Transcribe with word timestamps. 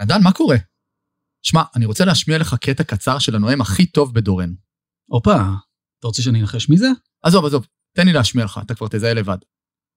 נדן, 0.00 0.22
מה 0.22 0.32
קורה? 0.32 0.56
שמע, 1.42 1.62
אני 1.76 1.86
רוצה 1.86 2.04
להשמיע 2.04 2.38
לך 2.38 2.54
קטע 2.54 2.84
קצר 2.84 3.18
של 3.18 3.36
הנואם 3.36 3.60
הכי 3.60 3.86
טוב 3.86 4.14
בדורנו. 4.14 4.54
הופה, 5.06 5.36
אתה 5.98 6.06
רוצה 6.06 6.22
שאני 6.22 6.40
אנחש 6.40 6.68
מי 6.68 6.76
זה? 6.76 6.88
עזוב, 7.22 7.44
עזוב, 7.44 7.66
תן 7.96 8.06
לי 8.06 8.12
להשמיע 8.12 8.44
לך, 8.44 8.60
אתה 8.66 8.74
כבר 8.74 8.86
תזהה 8.90 9.14
לבד. 9.14 9.38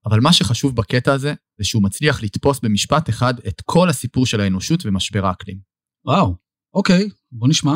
אבל 0.05 0.19
מה 0.19 0.33
שחשוב 0.33 0.75
בקטע 0.75 1.13
הזה, 1.13 1.33
זה 1.57 1.63
שהוא 1.63 1.83
מצליח 1.83 2.23
לתפוס 2.23 2.59
במשפט 2.59 3.09
אחד 3.09 3.33
את 3.47 3.61
כל 3.65 3.89
הסיפור 3.89 4.25
של 4.25 4.41
האנושות 4.41 4.85
ומשבר 4.85 5.25
האקלים. 5.25 5.57
וואו, 6.05 6.35
אוקיי, 6.73 7.09
בוא 7.31 7.47
נשמע. 7.47 7.73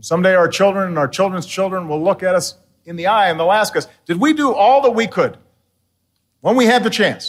Someday 0.00 0.34
our 0.34 0.48
children 0.48 0.84
and 0.92 0.98
our 0.98 1.08
children's 1.08 1.46
children 1.46 1.86
will 1.88 2.02
look 2.08 2.22
at 2.22 2.34
us 2.34 2.54
in 2.86 2.96
the 2.96 3.06
eye 3.06 3.28
and 3.30 3.38
they'll 3.38 3.58
ask 3.64 3.76
us, 3.76 3.86
did 4.08 4.18
we 4.18 4.32
do 4.32 4.48
all 4.52 4.80
that 4.82 4.94
we 5.00 5.06
could 5.06 5.36
when 6.40 6.56
we 6.56 6.66
had 6.66 6.82
the 6.82 6.90
chance 6.90 7.24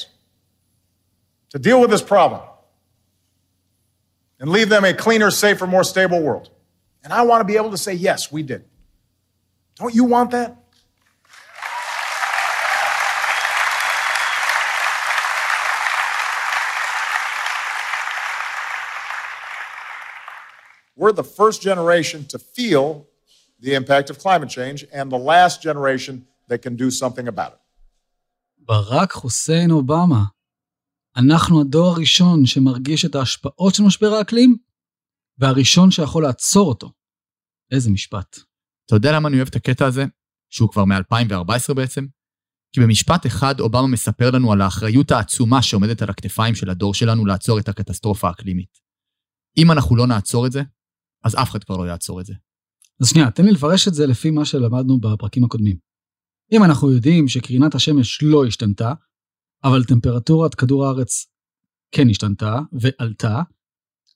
to 1.54 1.60
deal 1.60 1.80
with 1.82 1.92
this 1.96 2.06
problem 2.16 2.42
and 4.44 4.52
leave 4.52 4.68
them 4.68 4.84
a 4.84 4.94
cleaner, 4.94 5.32
safer, 5.32 5.66
more 5.66 5.86
stable 5.86 6.22
world. 6.22 6.50
And 7.02 7.14
I 7.14 7.22
want 7.22 7.40
to 7.40 7.46
be 7.46 7.56
able 7.56 7.72
to 7.72 7.78
say, 7.78 7.94
yes, 7.94 8.30
we 8.30 8.44
did. 8.44 8.66
Don't 9.78 9.96
you 9.96 10.04
want 10.04 10.32
that? 10.32 10.58
We're 20.98 21.14
the 21.14 21.24
first 21.24 21.62
generation 21.62 22.26
to 22.26 22.38
feel 22.38 23.08
the 23.62 23.76
impact 23.76 24.10
of 24.10 24.20
climate 24.20 24.50
change 24.50 24.86
and 24.92 25.10
the 25.10 25.18
last 25.18 25.62
generation 25.62 26.28
that 26.50 26.62
can 26.62 26.76
do 26.76 26.92
something 26.92 27.30
about 27.30 27.54
it. 27.54 27.60
Barack 28.66 29.22
Hussein 29.22 29.70
Obama 29.70 30.32
אנחנו 31.18 31.62
הדור 31.62 31.88
הראשון 31.88 32.46
שמרגיש 32.46 33.06
את 33.06 33.16
ההשפעות 33.16 33.76
של 33.76 33.84
משבר 33.84 34.08
האקלים, 34.08 34.58
והראשון 35.38 35.92
שיכול 35.92 36.24
לעצור 36.24 36.70
אותו. 36.70 36.92
איזה 37.72 37.90
משפט. 37.92 38.40
אתה 38.86 38.96
יודע 38.96 39.12
למה 39.12 39.30
אני 39.30 39.38
אוהב 39.38 39.48
את 39.48 39.56
הקטע 39.56 39.86
הזה? 39.86 40.06
שהוא 40.50 40.70
כבר 40.70 40.86
מ-2014 40.86 41.74
בעצם? 41.76 42.06
כי 42.74 42.82
במשפט 42.82 43.26
אחד 43.26 43.60
אובמה 43.60 43.88
מספר 43.88 44.32
לנו 44.32 44.52
על 44.52 44.62
האחריות 44.62 45.12
העצומה 45.12 45.62
שעומדת 45.62 46.02
על 46.02 46.10
הכתפיים 46.10 46.56
של 46.56 46.70
הדור 46.70 46.94
שלנו 46.94 47.26
לעצור 47.26 47.60
את 47.60 47.70
הקטסטרופה 47.70 48.28
האקלימית. 48.28 48.80
אם 49.58 49.72
אנחנו 49.72 49.96
לא 49.96 50.08
נעצור 50.08 50.48
את 50.48 50.52
זה, 50.52 50.62
אז 51.24 51.36
אף 51.36 51.50
אחד 51.50 51.64
כבר 51.64 51.78
לא 51.78 51.84
יעצור 51.84 52.22
את 52.22 52.26
זה. 52.26 52.34
אז 53.02 53.10
שנייה, 53.10 53.32
תן 53.32 53.46
לי 53.46 53.52
לפרש 53.52 53.88
את 53.88 53.94
זה 53.94 54.08
לפי 54.08 54.32
מה 54.32 54.46
שלמדנו 54.46 55.00
בפרקים 55.00 55.44
הקודמים. 55.44 55.78
אם 56.52 56.64
אנחנו 56.64 56.92
יודעים 56.92 57.28
שקרינת 57.28 57.76
השמש 57.76 58.24
לא 58.24 58.46
השתנתה, 58.46 58.94
אבל 59.64 59.84
טמפרטורת 59.84 60.56
כדור 60.56 60.86
הארץ 60.86 61.28
כן 61.92 62.10
השתנתה 62.10 62.60
ועלתה, 62.72 63.42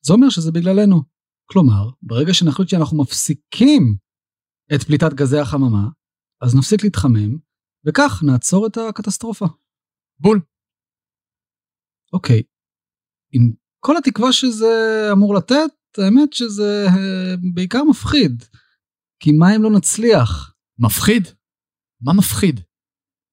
זה 0.05 0.13
אומר 0.13 0.29
שזה 0.29 0.51
בגללנו. 0.51 1.03
כלומר, 1.45 1.89
ברגע 2.01 2.33
שנחליט 2.33 2.69
שאנחנו 2.69 3.01
מפסיקים 3.01 3.95
את 4.75 4.83
פליטת 4.83 5.13
גזי 5.13 5.37
החממה, 5.37 5.87
אז 6.41 6.55
נפסיק 6.55 6.83
להתחמם, 6.83 7.37
וכך 7.85 8.23
נעצור 8.25 8.67
את 8.67 8.77
הקטסטרופה. 8.77 9.45
בול. 10.19 10.41
אוקיי, 12.13 12.43
עם 13.31 13.51
כל 13.79 13.97
התקווה 13.97 14.33
שזה 14.33 15.07
אמור 15.11 15.35
לתת, 15.35 15.71
האמת 15.97 16.33
שזה 16.33 16.85
אה, 16.87 17.35
בעיקר 17.53 17.83
מפחיד. 17.83 18.43
כי 19.19 19.31
מה 19.31 19.55
אם 19.55 19.63
לא 19.63 19.69
נצליח? 19.71 20.53
מפחיד? 20.79 21.27
מה 22.01 22.13
מפחיד? 22.13 22.59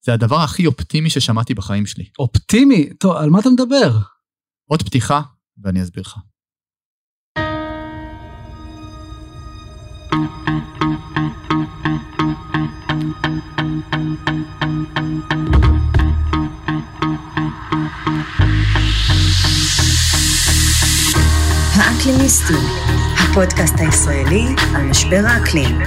זה 0.05 0.13
הדבר 0.13 0.37
הכי 0.37 0.67
אופטימי 0.67 1.11
ששמעתי 1.11 1.55
בחיים 1.55 1.87
שלי. 1.87 2.05
אופטימי? 2.19 2.91
טוב, 3.01 3.17
על 3.17 3.31
מה 3.31 3.41
אתה 3.41 3.49
מדבר? 3.51 3.99
עוד 4.69 4.83
פתיחה, 4.83 5.21
ואני 5.63 5.83
אסביר 5.83 6.03
לך. 6.07 6.17
האקלימיסטים, 21.77 22.57
הפודקאסט 23.19 23.75
הישראלי 23.79 24.45
על 24.75 24.85
משבר 24.91 25.23
האקלים, 25.27 25.79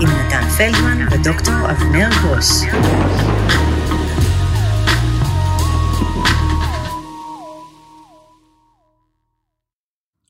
עם 0.00 0.08
נתן 0.08 0.48
פלדמן 0.48 1.06
ודוקטור 1.10 1.70
אבנר 1.70 2.08
גרוס. 2.22 2.62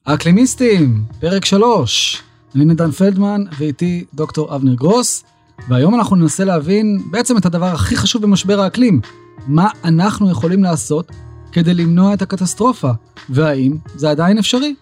האקלימיסטים, 0.06 1.04
פרק 1.20 1.44
3. 1.44 2.22
אני 2.54 2.64
נתן 2.64 2.90
פלדמן 2.90 3.44
ואיתי 3.58 4.04
דוקטור 4.14 4.56
אבנר 4.56 4.74
גרוס, 4.74 5.24
והיום 5.68 5.94
אנחנו 5.94 6.16
ננסה 6.16 6.44
להבין 6.44 7.02
בעצם 7.10 7.36
את 7.36 7.46
הדבר 7.46 7.66
הכי 7.66 7.96
חשוב 7.96 8.22
במשבר 8.22 8.60
האקלים, 8.60 9.00
מה 9.46 9.68
אנחנו 9.84 10.30
יכולים 10.30 10.62
לעשות 10.62 11.12
כדי 11.52 11.74
למנוע 11.74 12.14
את 12.14 12.22
הקטסטרופה, 12.22 12.90
והאם 13.28 13.76
זה 13.94 14.10
עדיין 14.10 14.38
אפשרי. 14.38 14.74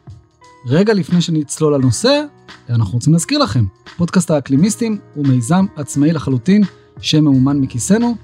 רגע 0.67 0.95
לפני 0.95 1.21
שנצלול 1.21 1.75
לנושא, 1.75 2.23
אנחנו 2.71 2.95
רוצים 2.95 3.13
להזכיר 3.13 3.39
לכם, 3.39 3.65
פודקאסט 3.97 4.31
האקלימיסטים 4.31 4.99
הוא 5.15 5.27
מיזם 5.27 5.67
עצמאי 5.77 6.13
לחלוטין 6.13 6.63
שממומן 7.01 7.59
מכיסנו. 7.59 8.17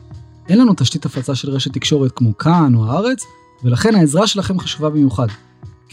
אין 0.49 0.59
לנו 0.59 0.73
תשתית 0.77 1.07
הפצה 1.07 1.35
של 1.35 1.51
רשת 1.51 1.73
תקשורת 1.73 2.13
כמו 2.13 2.39
כאן 2.39 2.75
או 2.75 2.87
הארץ, 2.87 3.25
ולכן 3.65 3.95
העזרה 3.95 4.27
שלכם 4.27 4.59
חשובה 4.59 4.91
במיוחד. 4.91 5.27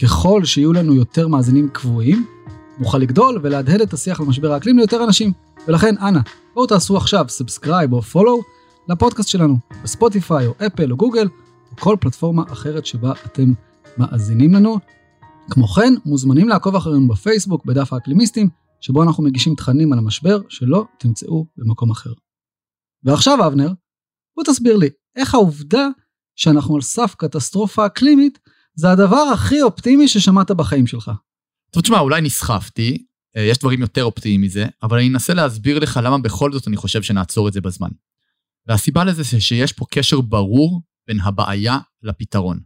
ככל 0.02 0.44
שיהיו 0.44 0.72
לנו 0.72 0.94
יותר 0.94 1.28
מאזינים 1.28 1.68
קבועים, 1.72 2.26
נוכל 2.78 2.98
לגדול 2.98 3.40
ולהדהד 3.42 3.80
את 3.80 3.92
השיח 3.92 4.20
על 4.20 4.26
משבר 4.26 4.52
האקלים 4.52 4.78
ליותר 4.78 5.04
אנשים. 5.04 5.32
ולכן, 5.68 5.94
אנא, 6.00 6.20
בואו 6.54 6.66
תעשו 6.66 6.96
עכשיו 6.96 7.24
subscribe 7.28 7.92
או 7.92 8.02
follow 8.02 8.42
לפודקאסט 8.88 9.28
שלנו, 9.28 9.58
בספוטיפיי 9.82 10.46
או 10.46 10.54
אפל 10.66 10.92
או 10.92 10.96
גוגל, 10.96 11.28
או 11.70 11.76
כל 11.76 11.96
פלטפורמה 12.00 12.42
אחרת 12.52 12.86
שבה 12.86 13.12
אתם 13.26 13.52
מאזינים 13.98 14.54
לנו. 14.54 14.78
כמו 15.50 15.68
כן, 15.68 15.94
מוזמנים 16.04 16.48
לעקוב 16.48 16.76
אחרינו 16.76 17.08
בפייסבוק, 17.08 17.64
בדף 17.64 17.92
האקלימיסטים, 17.92 18.48
שבו 18.80 19.02
אנחנו 19.02 19.24
מגישים 19.24 19.54
תכנים 19.54 19.92
על 19.92 19.98
המשבר 19.98 20.40
שלא 20.48 20.84
תמצאו 20.98 21.46
במקום 21.56 21.90
אחר. 21.90 22.12
ועכשיו, 23.02 23.46
אבנר, 23.46 23.72
בוא 24.36 24.44
תסביר 24.44 24.76
לי, 24.76 24.88
איך 25.16 25.34
העובדה 25.34 25.88
שאנחנו 26.36 26.74
על 26.74 26.82
סף 26.82 27.14
קטסטרופה 27.18 27.86
אקלימית, 27.86 28.38
זה 28.74 28.90
הדבר 28.90 29.30
הכי 29.34 29.62
אופטימי 29.62 30.08
ששמעת 30.08 30.50
בחיים 30.50 30.86
שלך. 30.86 31.10
טוב, 31.70 31.82
תשמע, 31.82 31.98
אולי 31.98 32.20
נסחפתי, 32.20 33.06
אה, 33.36 33.42
יש 33.42 33.58
דברים 33.58 33.80
יותר 33.80 34.04
אופטימיים 34.04 34.40
מזה, 34.40 34.66
אבל 34.82 34.98
אני 34.98 35.08
אנסה 35.08 35.34
להסביר 35.34 35.78
לך 35.78 36.00
למה 36.02 36.18
בכל 36.18 36.52
זאת 36.52 36.68
אני 36.68 36.76
חושב 36.76 37.02
שנעצור 37.02 37.48
את 37.48 37.52
זה 37.52 37.60
בזמן. 37.60 37.90
והסיבה 38.66 39.04
לזה 39.04 39.22
זה 39.22 39.40
שיש 39.40 39.72
פה 39.72 39.84
קשר 39.90 40.20
ברור 40.20 40.82
בין 41.06 41.20
הבעיה 41.20 41.78
לפתרון. 42.02 42.60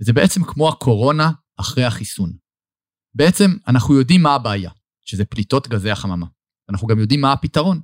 וזה 0.00 0.12
בעצם 0.12 0.44
כמו 0.44 0.68
הקורונה 0.68 1.30
אחרי 1.60 1.84
החיסון. 1.84 2.32
בעצם 3.14 3.50
אנחנו 3.68 3.94
יודעים 3.98 4.22
מה 4.22 4.34
הבעיה, 4.34 4.70
שזה 5.04 5.24
פליטות 5.24 5.68
גזי 5.68 5.90
החממה. 5.90 6.26
אנחנו 6.70 6.88
גם 6.88 6.98
יודעים 6.98 7.20
מה 7.20 7.32
הפתרון, 7.32 7.80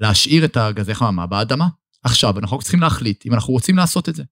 להשאיר 0.00 0.44
את 0.44 0.56
הגזי 0.56 0.92
החממה 0.92 1.26
באדמה. 1.26 1.68
עכשיו, 2.02 2.38
אנחנו 2.38 2.58
צריכים 2.58 2.80
להחליט 2.80 3.26
אם 3.26 3.34
אנחנו 3.34 3.52
רוצים 3.52 3.76
לעשות 3.76 4.08
את 4.08 4.14
זה. 4.14 4.24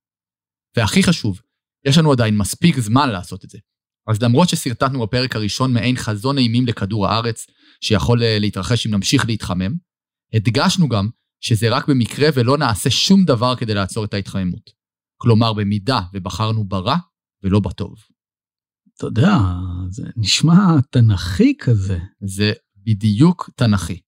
והכי 0.76 1.02
חשוב, 1.02 1.40
יש 1.86 1.98
לנו 1.98 2.12
עדיין 2.12 2.36
מספיק 2.36 2.78
זמן 2.78 3.08
לעשות 3.08 3.44
את 3.44 3.50
זה. 3.50 3.58
אז 4.08 4.22
למרות 4.22 4.48
ששרטטנו 4.48 5.02
בפרק 5.02 5.36
הראשון 5.36 5.72
מעין 5.72 5.96
חזון 5.96 6.38
אימים 6.38 6.66
לכדור 6.66 7.06
הארץ, 7.06 7.46
שיכול 7.80 8.22
אה, 8.22 8.38
להתרחש 8.38 8.86
אם 8.86 8.94
נמשיך 8.94 9.26
להתחמם, 9.26 9.74
הדגשנו 10.34 10.88
גם 10.88 11.08
שזה 11.40 11.68
רק 11.68 11.88
במקרה 11.88 12.28
ולא 12.34 12.58
נעשה 12.58 12.90
שום 12.90 13.24
דבר 13.24 13.56
כדי 13.56 13.74
לעצור 13.74 14.04
את 14.04 14.14
ההתחממות. 14.14 14.70
כלומר, 15.16 15.52
במידה 15.52 16.00
ובחרנו 16.12 16.64
ברע 16.64 16.96
ולא 17.42 17.60
בטוב. 17.60 17.94
אתה 18.96 19.06
יודע, 19.06 19.36
זה 19.90 20.02
נשמע 20.16 20.80
תנכי 20.90 21.54
כזה. 21.58 21.98
זה 22.20 22.52
בדיוק 22.76 23.50
תנכי. 23.56 24.00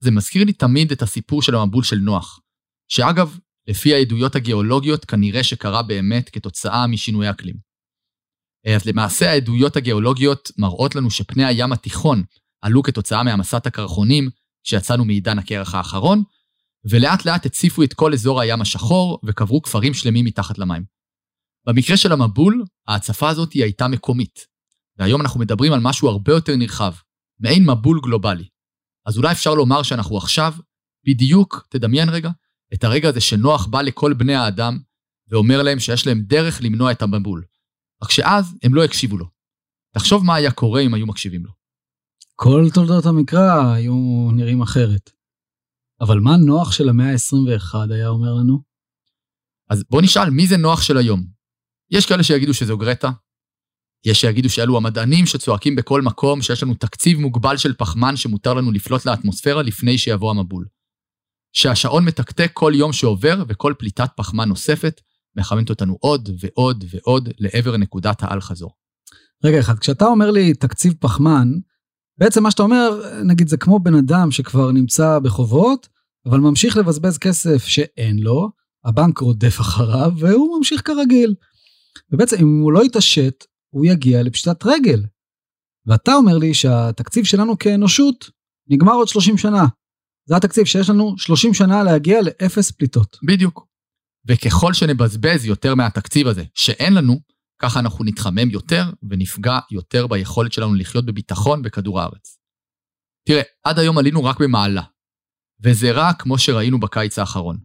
זה 0.00 0.10
מזכיר 0.10 0.44
לי 0.44 0.52
תמיד 0.52 0.92
את 0.92 1.02
הסיפור 1.02 1.42
של 1.42 1.54
המבול 1.54 1.84
של 1.84 1.96
נוח, 1.96 2.40
שאגב, 2.88 3.38
לפי 3.68 3.94
העדויות 3.94 4.36
הגיאולוגיות, 4.36 5.04
כנראה 5.04 5.44
שקרה 5.44 5.82
באמת 5.82 6.30
כתוצאה 6.30 6.86
משינוי 6.86 7.30
אקלים. 7.30 7.56
אז 8.74 8.86
למעשה 8.86 9.30
העדויות 9.30 9.76
הגיאולוגיות 9.76 10.50
מראות 10.58 10.94
לנו 10.94 11.10
שפני 11.10 11.44
הים 11.44 11.72
התיכון 11.72 12.22
עלו 12.62 12.82
כתוצאה 12.82 13.22
מהמסת 13.22 13.66
הקרחונים 13.66 14.28
שיצאנו 14.62 15.04
מעידן 15.04 15.38
הקרח 15.38 15.74
האחרון, 15.74 16.22
ולאט 16.90 17.24
לאט 17.24 17.46
הציפו 17.46 17.82
את 17.82 17.94
כל 17.94 18.12
אזור 18.12 18.40
הים 18.40 18.60
השחור 18.60 19.20
וקברו 19.24 19.62
כפרים 19.62 19.94
שלמים 19.94 20.24
מתחת 20.24 20.58
למים. 20.58 20.95
במקרה 21.66 21.96
של 21.96 22.12
המבול, 22.12 22.64
ההצפה 22.88 23.28
הזאת 23.28 23.52
הייתה 23.52 23.88
מקומית, 23.88 24.46
והיום 24.98 25.20
אנחנו 25.20 25.40
מדברים 25.40 25.72
על 25.72 25.80
משהו 25.80 26.08
הרבה 26.08 26.32
יותר 26.32 26.56
נרחב, 26.56 26.92
מעין 27.40 27.70
מבול 27.70 28.00
גלובלי. 28.02 28.48
אז 29.06 29.16
אולי 29.16 29.32
אפשר 29.32 29.54
לומר 29.54 29.82
שאנחנו 29.82 30.16
עכשיו, 30.16 30.54
בדיוק, 31.06 31.66
תדמיין 31.70 32.08
רגע, 32.08 32.30
את 32.74 32.84
הרגע 32.84 33.08
הזה 33.08 33.20
שנוח 33.20 33.66
בא 33.66 33.82
לכל 33.82 34.12
בני 34.12 34.34
האדם 34.34 34.78
ואומר 35.28 35.62
להם 35.62 35.78
שיש 35.78 36.06
להם 36.06 36.20
דרך 36.20 36.58
למנוע 36.62 36.92
את 36.92 37.02
המבול. 37.02 37.44
רק 38.02 38.10
שאז 38.10 38.54
הם 38.62 38.74
לא 38.74 38.84
הקשיבו 38.84 39.18
לו. 39.18 39.26
תחשוב 39.94 40.24
מה 40.24 40.34
היה 40.34 40.52
קורה 40.52 40.80
אם 40.80 40.94
היו 40.94 41.06
מקשיבים 41.06 41.44
לו. 41.44 41.50
כל 42.34 42.64
תולדות 42.74 43.06
המקרא 43.06 43.72
היו 43.74 43.94
נראים 44.32 44.62
אחרת. 44.62 45.10
אבל 46.00 46.20
מה 46.20 46.36
נוח 46.36 46.72
של 46.72 46.88
המאה 46.88 47.12
ה-21 47.12 47.94
היה 47.94 48.08
אומר 48.08 48.34
לנו? 48.34 48.62
אז 49.70 49.84
בוא 49.90 50.02
נשאל, 50.02 50.30
מי 50.30 50.46
זה 50.46 50.56
נוח 50.56 50.82
של 50.82 50.96
היום? 50.96 51.35
יש 51.90 52.06
כאלה 52.06 52.22
שיגידו 52.22 52.54
שזו 52.54 52.78
גרטה, 52.78 53.10
יש 54.04 54.20
שיגידו 54.20 54.50
שאלו 54.50 54.76
המדענים 54.76 55.26
שצועקים 55.26 55.76
בכל 55.76 56.02
מקום 56.02 56.42
שיש 56.42 56.62
לנו 56.62 56.74
תקציב 56.74 57.18
מוגבל 57.18 57.56
של 57.56 57.74
פחמן 57.74 58.16
שמותר 58.16 58.54
לנו 58.54 58.72
לפלוט 58.72 59.06
לאטמוספירה 59.06 59.62
לפני 59.62 59.98
שיבוא 59.98 60.30
המבול. 60.30 60.66
שהשעון 61.52 62.04
מתקתק 62.04 62.50
כל 62.54 62.72
יום 62.74 62.92
שעובר 62.92 63.44
וכל 63.48 63.74
פליטת 63.78 64.10
פחמן 64.16 64.48
נוספת 64.48 65.00
מחממת 65.36 65.70
אותנו 65.70 65.96
עוד 66.00 66.28
ועוד 66.40 66.84
ועוד 66.90 67.28
לעבר 67.38 67.76
נקודת 67.76 68.22
האל-חזור. 68.22 68.70
רגע 69.44 69.60
אחד, 69.60 69.78
כשאתה 69.78 70.04
אומר 70.04 70.30
לי 70.30 70.54
תקציב 70.54 70.94
פחמן, 71.00 71.48
בעצם 72.18 72.42
מה 72.42 72.50
שאתה 72.50 72.62
אומר, 72.62 72.90
נגיד 73.24 73.48
זה 73.48 73.56
כמו 73.56 73.78
בן 73.78 73.94
אדם 73.94 74.30
שכבר 74.30 74.72
נמצא 74.72 75.18
בחובות, 75.18 75.88
אבל 76.26 76.38
ממשיך 76.38 76.76
לבזבז 76.76 77.18
כסף 77.18 77.66
שאין 77.66 78.18
לו, 78.18 78.50
הבנק 78.84 79.18
רודף 79.18 79.60
אחריו 79.60 80.12
והוא 80.18 80.58
ממשיך 80.58 80.82
כרגיל. 80.84 81.34
ובעצם 82.10 82.36
אם 82.40 82.60
הוא 82.60 82.72
לא 82.72 82.84
יתעשת, 82.84 83.44
הוא 83.70 83.86
יגיע 83.86 84.22
לפשיטת 84.22 84.66
רגל. 84.66 85.02
ואתה 85.86 86.14
אומר 86.14 86.38
לי 86.38 86.54
שהתקציב 86.54 87.24
שלנו 87.24 87.58
כאנושות 87.58 88.30
נגמר 88.68 88.92
עוד 88.92 89.08
30 89.08 89.38
שנה. 89.38 89.64
זה 90.28 90.36
התקציב 90.36 90.64
שיש 90.64 90.90
לנו 90.90 91.14
30 91.18 91.54
שנה 91.54 91.82
להגיע 91.82 92.18
לאפס 92.22 92.70
פליטות. 92.70 93.16
בדיוק. 93.26 93.66
וככל 94.28 94.72
שנבזבז 94.72 95.44
יותר 95.44 95.74
מהתקציב 95.74 96.26
הזה 96.26 96.44
שאין 96.54 96.94
לנו, 96.94 97.20
ככה 97.62 97.80
אנחנו 97.80 98.04
נתחמם 98.04 98.50
יותר 98.50 98.84
ונפגע 99.10 99.58
יותר 99.70 100.06
ביכולת 100.06 100.52
שלנו 100.52 100.74
לחיות 100.74 101.06
בביטחון 101.06 101.62
בכדור 101.62 102.00
הארץ. 102.00 102.38
תראה, 103.28 103.42
עד 103.64 103.78
היום 103.78 103.98
עלינו 103.98 104.24
רק 104.24 104.40
במעלה, 104.40 104.82
וזה 105.64 105.92
רק 105.92 106.22
כמו 106.22 106.38
שראינו 106.38 106.80
בקיץ 106.80 107.18
האחרון. 107.18 107.58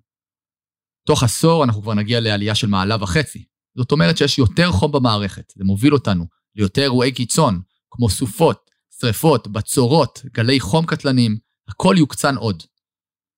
תוך 1.07 1.23
עשור 1.23 1.63
אנחנו 1.63 1.81
כבר 1.81 1.93
נגיע 1.93 2.19
לעלייה 2.19 2.55
של 2.55 2.67
מעלה 2.67 3.03
וחצי. 3.03 3.45
זאת 3.77 3.91
אומרת 3.91 4.17
שיש 4.17 4.37
יותר 4.37 4.71
חום 4.71 4.91
במערכת, 4.91 5.53
זה 5.57 5.63
מוביל 5.63 5.93
אותנו 5.93 6.25
ליותר 6.55 6.81
אירועי 6.81 7.11
קיצון, 7.11 7.61
כמו 7.91 8.09
סופות, 8.09 8.71
שרפות, 8.99 9.47
בצורות, 9.47 10.21
גלי 10.33 10.59
חום 10.59 10.85
קטלניים, 10.85 11.37
הכל 11.67 11.95
יוקצן 11.97 12.35
עוד. 12.35 12.63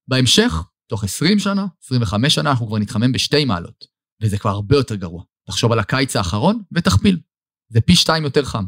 בהמשך, 0.07 0.53
תוך 0.87 1.03
20 1.03 1.39
שנה, 1.39 1.65
25 1.83 2.35
שנה, 2.35 2.49
אנחנו 2.49 2.67
כבר 2.67 2.77
נתחמם 2.77 3.11
בשתי 3.11 3.45
מעלות, 3.45 3.85
וזה 4.21 4.37
כבר 4.37 4.49
הרבה 4.49 4.75
יותר 4.75 4.95
גרוע. 4.95 5.23
תחשוב 5.47 5.71
על 5.71 5.79
הקיץ 5.79 6.15
האחרון 6.15 6.61
ותכפיל. 6.71 7.19
זה 7.69 7.81
פי 7.81 7.95
שתיים 7.95 8.23
יותר 8.23 8.45
חם. 8.45 8.65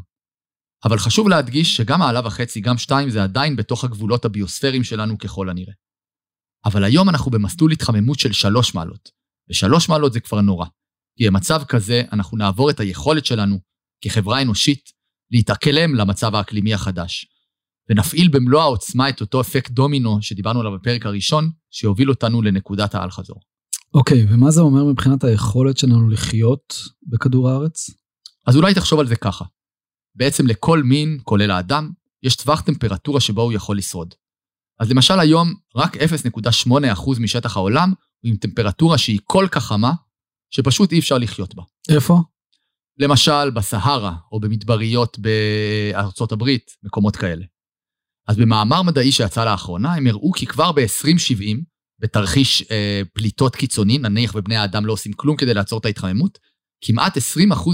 אבל 0.85 0.97
חשוב 0.97 1.29
להדגיש 1.29 1.77
שגם 1.77 1.99
מעלה 1.99 2.27
וחצי, 2.27 2.61
גם 2.61 2.77
שתיים, 2.77 3.09
זה 3.09 3.23
עדיין 3.23 3.55
בתוך 3.55 3.83
הגבולות 3.83 4.25
הביוספריים 4.25 4.83
שלנו 4.83 5.17
ככל 5.17 5.49
הנראה. 5.49 5.73
אבל 6.65 6.83
היום 6.83 7.09
אנחנו 7.09 7.31
במסלול 7.31 7.71
התחממות 7.71 8.19
של 8.19 8.33
שלוש 8.33 8.75
מעלות, 8.75 9.11
ושלוש 9.49 9.89
מעלות 9.89 10.13
זה 10.13 10.19
כבר 10.19 10.41
נורא. 10.41 10.65
כי 11.17 11.27
במצב 11.27 11.63
כזה 11.67 12.03
אנחנו 12.11 12.37
נעבור 12.37 12.69
את 12.69 12.79
היכולת 12.79 13.25
שלנו, 13.25 13.59
כחברה 14.01 14.41
אנושית, 14.41 14.89
להתאקלם 15.31 15.95
למצב 15.95 16.35
האקלימי 16.35 16.73
החדש, 16.73 17.25
ונפעיל 17.89 18.27
במלוא 18.27 18.61
העוצמה 18.61 19.09
את 19.09 19.21
אותו 19.21 19.41
אפקט 19.41 19.71
דומינו 19.71 20.21
שדיברנו 20.21 20.59
עליו 20.59 20.71
בפרק 20.79 21.05
הראשון, 21.05 21.49
שיוביל 21.71 22.09
אותנו 22.09 22.41
לנקודת 22.41 22.95
האל-חזור. 22.95 23.39
אוקיי, 23.93 24.23
okay, 24.23 24.33
ומה 24.33 24.51
זה 24.51 24.61
אומר 24.61 24.83
מבחינת 24.83 25.23
היכולת 25.23 25.77
שלנו 25.77 26.09
לחיות 26.09 26.73
בכדור 27.07 27.49
הארץ? 27.49 27.89
אז 28.47 28.57
אולי 28.57 28.73
תחשוב 28.73 28.99
על 28.99 29.07
זה 29.07 29.15
ככה. 29.15 29.45
בעצם 30.15 30.47
לכל 30.47 30.83
מין, 30.83 31.19
כולל 31.23 31.51
האדם, 31.51 31.91
יש 32.23 32.35
טווח 32.35 32.61
טמפרטורה 32.61 33.19
שבו 33.19 33.41
הוא 33.41 33.53
יכול 33.53 33.77
לשרוד. 33.77 34.13
אז 34.79 34.91
למשל 34.91 35.19
היום, 35.19 35.53
רק 35.75 35.97
0.8% 35.97 37.19
משטח 37.19 37.57
העולם 37.57 37.89
הוא 37.89 38.29
עם 38.29 38.35
טמפרטורה 38.35 38.97
שהיא 38.97 39.19
כל 39.23 39.47
כך 39.51 39.63
חמה, 39.63 39.91
שפשוט 40.55 40.91
אי 40.91 40.99
אפשר 40.99 41.17
לחיות 41.17 41.55
בה. 41.55 41.63
איפה? 41.89 42.17
למשל 42.97 43.49
בסהרה, 43.49 44.15
או 44.31 44.39
במדבריות 44.39 45.17
בארצות 45.19 46.31
הברית, 46.31 46.71
מקומות 46.83 47.15
כאלה. 47.15 47.45
אז 48.27 48.37
במאמר 48.37 48.81
מדעי 48.81 49.11
שיצא 49.11 49.45
לאחרונה, 49.45 49.93
הם 49.93 50.07
הראו 50.07 50.31
כי 50.31 50.45
כבר 50.45 50.71
ב-2070, 50.71 51.57
בתרחיש 51.99 52.63
אה, 52.71 53.01
פליטות 53.13 53.55
קיצוני, 53.55 53.97
נניח 53.97 54.35
ובני 54.35 54.55
האדם 54.55 54.85
לא 54.85 54.93
עושים 54.93 55.13
כלום 55.13 55.37
כדי 55.37 55.53
לעצור 55.53 55.79
את 55.79 55.85
ההתחממות, 55.85 56.39
כמעט 56.81 57.17
20% 57.17 57.21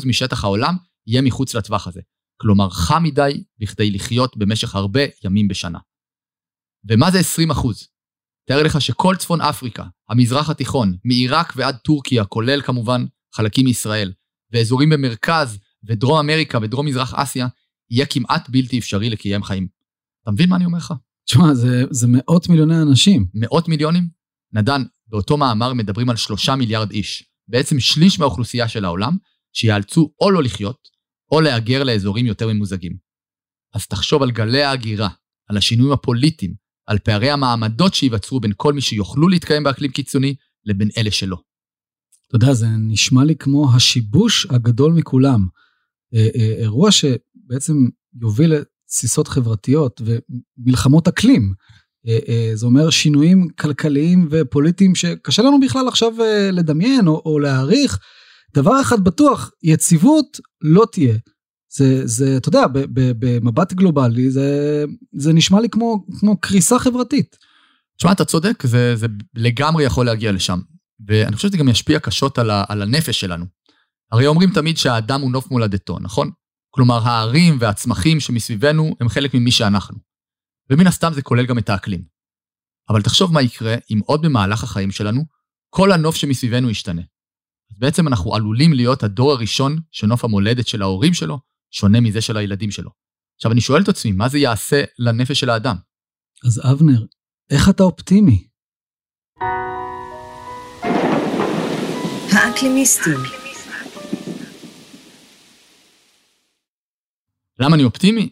משטח 0.05 0.43
העולם 0.43 0.75
יהיה 1.07 1.21
מחוץ 1.21 1.55
לטווח 1.55 1.87
הזה. 1.87 2.01
כלומר, 2.41 2.69
חם 2.69 3.03
מדי 3.03 3.43
בכדי 3.59 3.91
לחיות 3.91 4.37
במשך 4.37 4.75
הרבה 4.75 5.01
ימים 5.23 5.47
בשנה. 5.47 5.79
ומה 6.89 7.11
זה 7.11 7.19
20%? 7.51 7.53
תאר 8.51 8.63
לך 8.63 8.81
שכל 8.81 9.15
צפון 9.15 9.41
אפריקה, 9.41 9.83
המזרח 10.09 10.49
התיכון, 10.49 10.97
מעיראק 11.05 11.53
ועד 11.55 11.75
טורקיה, 11.75 12.25
כולל 12.25 12.61
כמובן 12.61 13.05
חלקים 13.35 13.65
מישראל, 13.65 14.11
ואזורים 14.51 14.89
במרכז 14.89 15.59
ודרום 15.83 16.19
אמריקה 16.19 16.57
ודרום 16.61 16.85
מזרח 16.85 17.13
אסיה, 17.13 17.47
יהיה 17.89 18.05
כמעט 18.05 18.49
בלתי 18.49 18.79
אפשרי 18.79 19.09
לקיים 19.09 19.43
חיים. 19.43 19.67
אתה 20.23 20.31
מבין 20.31 20.49
מה 20.49 20.55
אני 20.55 20.65
אומר 20.65 20.77
לך? 20.77 20.93
תשמע, 21.25 21.53
זה, 21.53 21.83
זה 21.91 22.07
מאות 22.09 22.49
מיליוני 22.49 22.81
אנשים. 22.81 23.25
מאות 23.33 23.67
מיליונים? 23.67 24.09
נדן, 24.53 24.83
באותו 25.07 25.37
מאמר 25.37 25.73
מדברים 25.73 26.09
על 26.09 26.15
שלושה 26.15 26.55
מיליארד 26.55 26.91
איש, 26.91 27.23
בעצם 27.47 27.79
שליש 27.79 28.19
מהאוכלוסייה 28.19 28.67
של 28.67 28.85
העולם, 28.85 29.17
שיאלצו 29.53 30.13
או 30.21 30.31
לא 30.31 30.43
לחיות, 30.43 30.89
או 31.31 31.41
להגר 31.41 31.83
לאזורים 31.83 32.25
יותר 32.25 32.47
ממוזגים. 32.47 32.97
אז 33.73 33.87
תחשוב 33.87 34.23
על 34.23 34.31
גלי 34.31 34.63
ההגירה, 34.63 35.09
על 35.49 35.57
השינויים 35.57 35.93
הפוליטיים, 35.93 36.60
על 36.91 36.99
פערי 36.99 37.29
המעמדות 37.29 37.93
שייווצרו 37.93 38.39
בין 38.39 38.51
כל 38.57 38.73
מי 38.73 38.81
שיוכלו 38.81 39.27
להתקיים 39.27 39.63
באקלים 39.63 39.91
קיצוני, 39.91 40.35
לבין 40.65 40.89
אלה 40.97 41.11
שלא. 41.11 41.37
אתה 42.27 42.35
יודע, 42.35 42.53
זה 42.53 42.67
נשמע 42.79 43.23
לי 43.23 43.35
כמו 43.35 43.75
השיבוש 43.75 44.47
הגדול 44.49 44.93
מכולם. 44.93 45.47
אה, 46.15 46.27
אה, 46.35 46.55
אירוע 46.57 46.89
שבעצם 46.91 47.73
יוביל 48.21 48.53
לתסיסות 48.53 49.27
חברתיות 49.27 50.01
ומלחמות 50.05 51.07
אקלים. 51.07 51.53
אה, 52.07 52.51
זה 52.53 52.65
אומר 52.65 52.89
שינויים 52.89 53.47
כלכליים 53.59 54.27
ופוליטיים 54.31 54.95
שקשה 54.95 55.41
לנו 55.41 55.59
בכלל 55.59 55.87
עכשיו 55.87 56.13
לדמיין 56.51 57.07
או, 57.07 57.21
או 57.25 57.39
להעריך. 57.39 57.99
דבר 58.55 58.81
אחד 58.81 59.03
בטוח, 59.03 59.51
יציבות 59.63 60.39
לא 60.61 60.85
תהיה. 60.91 61.17
זה, 61.73 62.07
זה, 62.07 62.37
אתה 62.37 62.49
יודע, 62.49 62.65
במבט 62.93 63.73
גלובלי, 63.73 64.31
זה, 64.31 64.83
זה 65.13 65.33
נשמע 65.33 65.61
לי 65.61 65.69
כמו, 65.69 66.05
כמו 66.19 66.37
קריסה 66.37 66.79
חברתית. 66.79 67.37
תשמע, 67.97 68.11
אתה 68.11 68.25
צודק, 68.25 68.63
זה, 68.65 68.95
זה 68.95 69.07
לגמרי 69.35 69.83
יכול 69.83 70.05
להגיע 70.05 70.31
לשם. 70.31 70.59
ואני 71.07 71.35
חושב 71.35 71.47
שזה 71.47 71.57
גם 71.57 71.69
ישפיע 71.69 71.99
קשות 71.99 72.37
על, 72.37 72.49
ה, 72.49 72.63
על 72.69 72.81
הנפש 72.81 73.19
שלנו. 73.19 73.45
הרי 74.11 74.27
אומרים 74.27 74.49
תמיד 74.53 74.77
שהאדם 74.77 75.21
הוא 75.21 75.31
נוף 75.31 75.51
מולדתו, 75.51 75.99
נכון? 75.99 76.31
כלומר, 76.69 77.07
הערים 77.07 77.57
והצמחים 77.59 78.19
שמסביבנו 78.19 78.95
הם 78.99 79.09
חלק 79.09 79.33
ממי 79.33 79.51
שאנחנו. 79.51 79.97
ומן 80.69 80.87
הסתם 80.87 81.13
זה 81.13 81.21
כולל 81.21 81.45
גם 81.45 81.57
את 81.57 81.69
האקלים. 81.69 82.03
אבל 82.89 83.01
תחשוב 83.01 83.33
מה 83.33 83.41
יקרה 83.41 83.75
אם 83.91 83.99
עוד 84.05 84.21
במהלך 84.21 84.63
החיים 84.63 84.91
שלנו, 84.91 85.25
כל 85.69 85.91
הנוף 85.91 86.15
שמסביבנו 86.15 86.69
ישתנה. 86.69 87.01
אז 87.71 87.79
בעצם 87.79 88.07
אנחנו 88.07 88.35
עלולים 88.35 88.73
להיות 88.73 89.03
הדור 89.03 89.31
הראשון 89.31 89.77
שנוף 89.91 90.23
המולדת 90.23 90.67
של 90.67 90.81
ההורים 90.81 91.13
שלו 91.13 91.39
שונה 91.71 92.01
מזה 92.01 92.21
של 92.21 92.37
הילדים 92.37 92.71
שלו. 92.71 92.89
עכשיו, 93.35 93.51
אני 93.51 93.61
שואל 93.61 93.81
את 93.81 93.89
עצמי, 93.89 94.11
מה 94.11 94.29
זה 94.29 94.37
יעשה 94.37 94.83
לנפש 94.99 95.39
של 95.39 95.49
האדם? 95.49 95.75
אז 96.45 96.61
אבנר, 96.71 97.05
איך 97.49 97.69
אתה 97.69 97.83
אופטימי? 97.83 98.47
האקלימיסטים 102.31 103.19
למה 107.59 107.75
אני 107.75 107.83
אופטימי? 107.83 108.29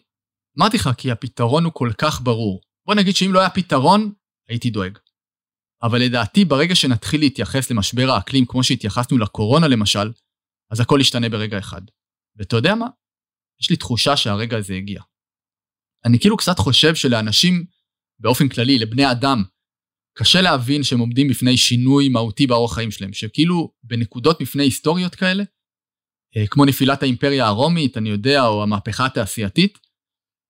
אמרתי 0.58 0.76
לך, 0.76 0.90
כי 0.98 1.10
הפתרון 1.10 1.64
הוא 1.64 1.72
כל 1.72 1.90
כך 1.98 2.20
ברור. 2.20 2.60
בוא 2.86 2.94
נגיד 2.94 3.16
שאם 3.16 3.32
לא 3.32 3.40
היה 3.40 3.50
פתרון, 3.50 4.12
הייתי 4.48 4.70
דואג. 4.70 4.98
אבל 5.82 5.98
לדעתי, 5.98 6.44
ברגע 6.44 6.74
שנתחיל 6.74 7.20
להתייחס 7.20 7.70
למשבר 7.70 8.10
האקלים 8.10 8.46
כמו 8.46 8.64
שהתייחסנו 8.64 9.18
לקורונה 9.18 9.68
למשל, 9.68 10.12
אז 10.70 10.80
הכל 10.80 10.98
ישתנה 11.00 11.28
ברגע 11.28 11.58
אחד. 11.58 11.82
ואתה 12.36 12.56
יודע 12.56 12.74
מה? 12.74 12.86
יש 13.62 13.70
לי 13.70 13.76
תחושה 13.76 14.16
שהרגע 14.16 14.56
הזה 14.56 14.74
הגיע. 14.74 15.02
אני 16.04 16.20
כאילו 16.20 16.36
קצת 16.36 16.58
חושב 16.58 16.94
שלאנשים, 16.94 17.64
באופן 18.18 18.48
כללי, 18.48 18.78
לבני 18.78 19.10
אדם, 19.10 19.42
קשה 20.18 20.40
להבין 20.40 20.82
שהם 20.82 20.98
עומדים 20.98 21.28
בפני 21.28 21.56
שינוי 21.56 22.08
מהותי 22.08 22.46
באורח 22.46 22.74
חיים 22.74 22.90
שלהם, 22.90 23.12
שכאילו 23.12 23.72
בנקודות 23.82 24.40
מפני 24.40 24.62
היסטוריות 24.62 25.14
כאלה, 25.14 25.44
אה, 26.36 26.46
כמו 26.46 26.64
נפילת 26.64 27.02
האימפריה 27.02 27.46
הרומית, 27.46 27.96
אני 27.96 28.08
יודע, 28.08 28.46
או 28.46 28.62
המהפכה 28.62 29.06
התעשייתית, 29.06 29.78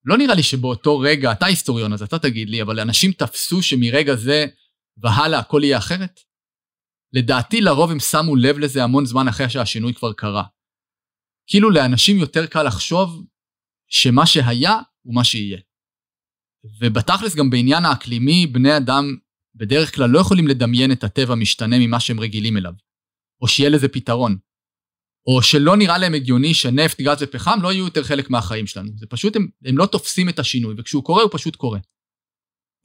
לא 0.05 0.19
נראה 0.19 0.35
לי 0.35 0.43
שבאותו 0.43 0.99
רגע, 0.99 1.33
אתה 1.33 1.47
היסטוריון 1.47 1.93
אז 1.93 2.03
אתה 2.03 2.19
תגיד 2.19 2.51
לי, 2.51 2.63
אבל 2.63 2.81
אנשים 2.81 3.13
תפסו 3.13 3.63
שמרגע 3.63 4.17
זה 4.17 4.47
והלאה 5.03 5.39
הכל 5.39 5.61
יהיה 5.65 5.79
אחרת? 5.79 6.21
לדעתי 7.13 7.61
לרוב 7.61 7.91
הם 7.91 8.01
שמו 8.01 8.37
לב 8.37 8.59
לזה 8.59 8.85
המון 8.85 9.07
זמן 9.07 9.29
אחרי 9.29 9.51
שהשינוי 9.51 9.95
כבר 9.95 10.13
קרה. 10.13 10.45
כאילו 11.51 11.71
לאנשים 11.71 12.19
יותר 12.19 12.47
קל 12.47 12.63
לחשוב 12.63 13.27
שמה 13.91 14.27
שהיה 14.27 14.79
הוא 15.03 15.15
מה 15.15 15.25
שיהיה. 15.25 15.59
ובתכלס 16.81 17.35
גם 17.35 17.51
בעניין 17.51 17.85
האקלימי, 17.85 18.47
בני 18.47 18.77
אדם 18.77 19.17
בדרך 19.55 19.95
כלל 19.95 20.11
לא 20.11 20.19
יכולים 20.19 20.49
לדמיין 20.49 20.93
את 20.93 21.05
הטבע 21.05 21.35
משתנה 21.35 21.77
ממה 21.79 22.01
שהם 22.01 22.21
רגילים 22.21 22.57
אליו, 22.57 22.73
או 23.43 23.49
שיהיה 23.49 23.71
לזה 23.71 23.89
פתרון, 23.89 24.37
או 25.27 25.43
שלא 25.43 25.77
נראה 25.77 25.99
להם 25.99 26.15
הגיוני 26.15 26.55
שנפט, 26.55 27.01
גז 27.01 27.23
ופחם 27.23 27.59
לא 27.63 27.73
יהיו 27.73 27.85
יותר 27.85 28.03
חלק 28.05 28.31
מהחיים 28.31 28.67
שלנו. 28.67 28.89
זה 28.97 29.07
פשוט, 29.07 29.37
הם, 29.37 29.49
הם 29.65 29.79
לא 29.79 29.87
תופסים 29.87 30.29
את 30.29 30.39
השינוי, 30.39 30.75
וכשהוא 30.79 31.05
קורה, 31.05 31.23
הוא 31.23 31.31
פשוט 31.33 31.57
קורה. 31.57 31.79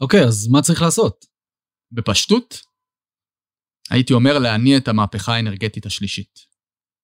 אוקיי, 0.01 0.23
אז 0.23 0.47
מה 0.47 0.61
צריך 0.61 0.81
לעשות? 0.81 1.25
בפשטות, 1.91 2.61
הייתי 3.89 4.13
אומר 4.13 4.39
להניע 4.39 4.77
את 4.77 4.87
המהפכה 4.87 5.35
האנרגטית 5.35 5.85
השלישית. 5.85 6.54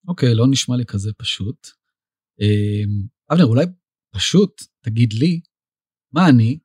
אוקיי, 0.08 0.36
לא 0.36 0.46
נשמע 0.50 0.75
לי 0.75 0.86
כזה 0.86 1.12
פשוט. 1.17 1.67
אמ, 2.41 3.08
אבנר, 3.31 3.46
אולי 3.46 3.65
פשוט 4.15 4.62
תגיד 4.81 5.13
לי 5.13 5.41
מה 6.13 6.29
אני, 6.29 6.60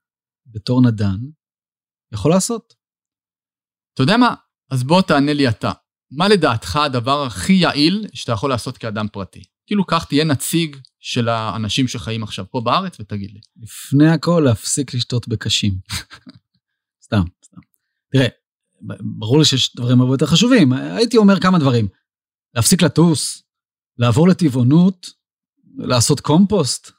בתור 0.46 0.82
נדן, 0.82 1.18
יכול 2.12 2.30
לעשות. 2.30 2.74
אתה 3.94 4.02
יודע 4.02 4.16
מה? 4.16 4.34
אז 4.70 4.84
בוא 4.84 5.02
תענה 5.02 5.32
לי 5.32 5.48
אתה. 5.48 5.72
מה 6.10 6.28
לדעתך 6.28 6.76
הדבר 6.76 7.22
הכי 7.22 7.52
יעיל 7.52 8.06
שאתה 8.14 8.32
יכול 8.32 8.50
לעשות 8.50 8.78
כאדם 8.78 9.06
פרטי? 9.12 9.42
כאילו, 9.66 9.86
כך 9.86 10.04
תהיה 10.04 10.24
נציג 10.24 10.76
של 11.00 11.28
האנשים 11.28 11.88
שחיים 11.88 12.22
עכשיו 12.22 12.50
פה 12.50 12.60
בארץ 12.60 13.00
ותגיד 13.00 13.30
לי. 13.30 13.40
לפני 13.56 14.08
הכל, 14.08 14.42
להפסיק 14.44 14.94
לשתות 14.94 15.28
בקשים. 15.28 15.78
סתם, 17.04 17.22
סתם. 17.44 17.60
תראה, 18.12 18.26
ברור 19.18 19.38
לי 19.38 19.44
שיש 19.44 19.76
דברים 19.76 20.00
הרבה 20.00 20.14
יותר 20.14 20.26
חשובים. 20.26 20.72
הייתי 20.72 21.16
אומר 21.16 21.40
כמה 21.40 21.58
דברים. 21.58 21.88
להפסיק 22.56 22.82
לטוס, 22.82 23.42
לעבור 23.98 24.28
לטבעונות, 24.28 25.06
לעשות 25.76 26.20
קומפוסט. 26.20 26.90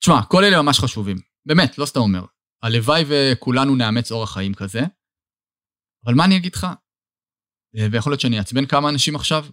תשמע, 0.00 0.22
כל 0.28 0.44
אלה 0.44 0.62
ממש 0.62 0.78
חשובים. 0.78 1.16
באמת, 1.46 1.78
לא 1.78 1.86
סתם 1.86 2.00
אומר. 2.00 2.24
הלוואי 2.62 3.02
וכולנו 3.08 3.76
נאמץ 3.76 4.12
אורח 4.12 4.34
חיים 4.34 4.54
כזה, 4.54 4.80
אבל 6.04 6.14
מה 6.14 6.24
אני 6.24 6.36
אגיד 6.36 6.54
לך? 6.54 6.66
אה, 7.76 7.86
ויכול 7.92 8.12
להיות 8.12 8.20
שאני 8.20 8.38
אעצבן 8.38 8.66
כמה 8.66 8.88
אנשים 8.88 9.16
עכשיו. 9.16 9.46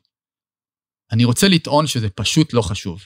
אני 1.11 1.25
רוצה 1.25 1.47
לטעון 1.47 1.87
שזה 1.87 2.09
פשוט 2.09 2.53
לא 2.53 2.61
חשוב. 2.61 2.99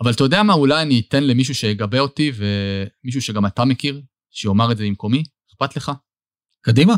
אבל 0.00 0.10
אתה 0.14 0.24
יודע 0.24 0.42
מה, 0.42 0.52
אולי 0.52 0.82
אני 0.82 1.02
אתן 1.08 1.24
למישהו 1.24 1.54
שיגבה 1.54 1.98
אותי, 1.98 2.30
ומישהו 2.36 3.22
שגם 3.22 3.46
אתה 3.46 3.64
מכיר, 3.64 4.02
שיאמר 4.30 4.72
את 4.72 4.76
זה 4.76 4.84
במקומי, 4.84 5.22
אכפת 5.52 5.76
לך? 5.76 5.92
קדימה. 6.60 6.94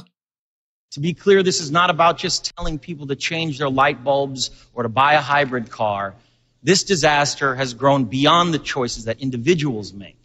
To 0.94 1.00
be 1.00 1.14
clear, 1.14 1.44
this 1.44 1.62
is 1.62 1.72
not 1.72 1.90
about 1.90 2.18
just 2.18 2.56
telling 2.56 2.80
people 2.80 3.08
to 3.08 3.16
change 3.16 3.60
their 3.60 3.70
light 3.70 4.04
bulbs 4.04 4.50
or 4.74 4.84
to 4.84 4.90
buy 4.90 5.14
a 5.14 5.22
hybrid 5.22 5.70
car. 5.70 6.16
This 6.64 6.84
disaster 6.84 7.56
has 7.56 7.74
grown 7.74 8.06
beyond 8.06 8.54
the 8.54 8.60
choices 8.60 9.06
that 9.06 9.20
individuals 9.20 9.94
make. 9.94 10.20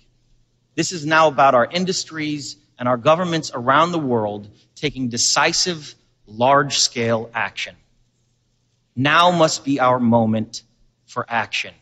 This 0.74 0.90
is 0.90 1.04
now 1.06 1.28
about 1.28 1.54
our 1.54 1.66
industries 1.66 2.56
and 2.78 2.88
our 2.88 2.96
governments 2.96 3.52
around 3.54 3.92
the 3.92 3.98
world 3.98 4.48
taking 4.74 5.08
decisive, 5.08 5.94
large 6.26 6.78
scale 6.78 7.30
action. 7.34 7.76
Now 8.96 9.30
must 9.30 9.64
be 9.64 9.80
our 9.80 10.00
moment 10.00 10.62
for 11.06 11.24
action. 11.28 11.74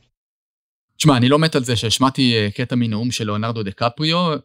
תשמע, 0.97 1.17
אני 1.17 1.29
לא 1.29 1.39
מת 1.39 1.55
על 1.55 1.65
זה 1.65 1.77
שהשמעתי 1.77 2.51
קטע 2.55 2.77
מנאום 2.77 3.11
של 3.11 3.25
ליאונרדו 3.25 3.63
דה 3.63 3.71
קפריו, 3.71 4.37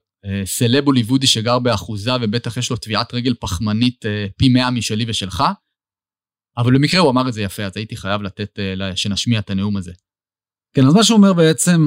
סלב 0.44 0.84
הוליוודי 0.86 1.26
שגר 1.26 1.58
באחוזה 1.58 2.10
ובטח 2.22 2.56
יש 2.56 2.70
לו 2.70 2.76
טביעת 2.76 3.14
רגל 3.14 3.34
פחמנית 3.40 4.04
פי 4.36 4.48
מאה 4.48 4.70
משלי 4.70 5.04
ושלך, 5.08 5.44
אבל 6.56 6.74
במקרה 6.74 7.00
הוא 7.00 7.10
אמר 7.10 7.28
את 7.28 7.34
זה 7.34 7.42
יפה, 7.42 7.64
אז 7.64 7.76
הייתי 7.76 7.96
חייב 7.96 8.22
לתת, 8.22 8.58
שנשמיע 8.94 9.38
את 9.38 9.50
הנאום 9.50 9.76
הזה. 9.76 9.92
כן, 10.76 10.86
אז 10.86 10.94
מה 10.94 11.04
שהוא 11.04 11.16
אומר 11.16 11.32
בעצם, 11.32 11.80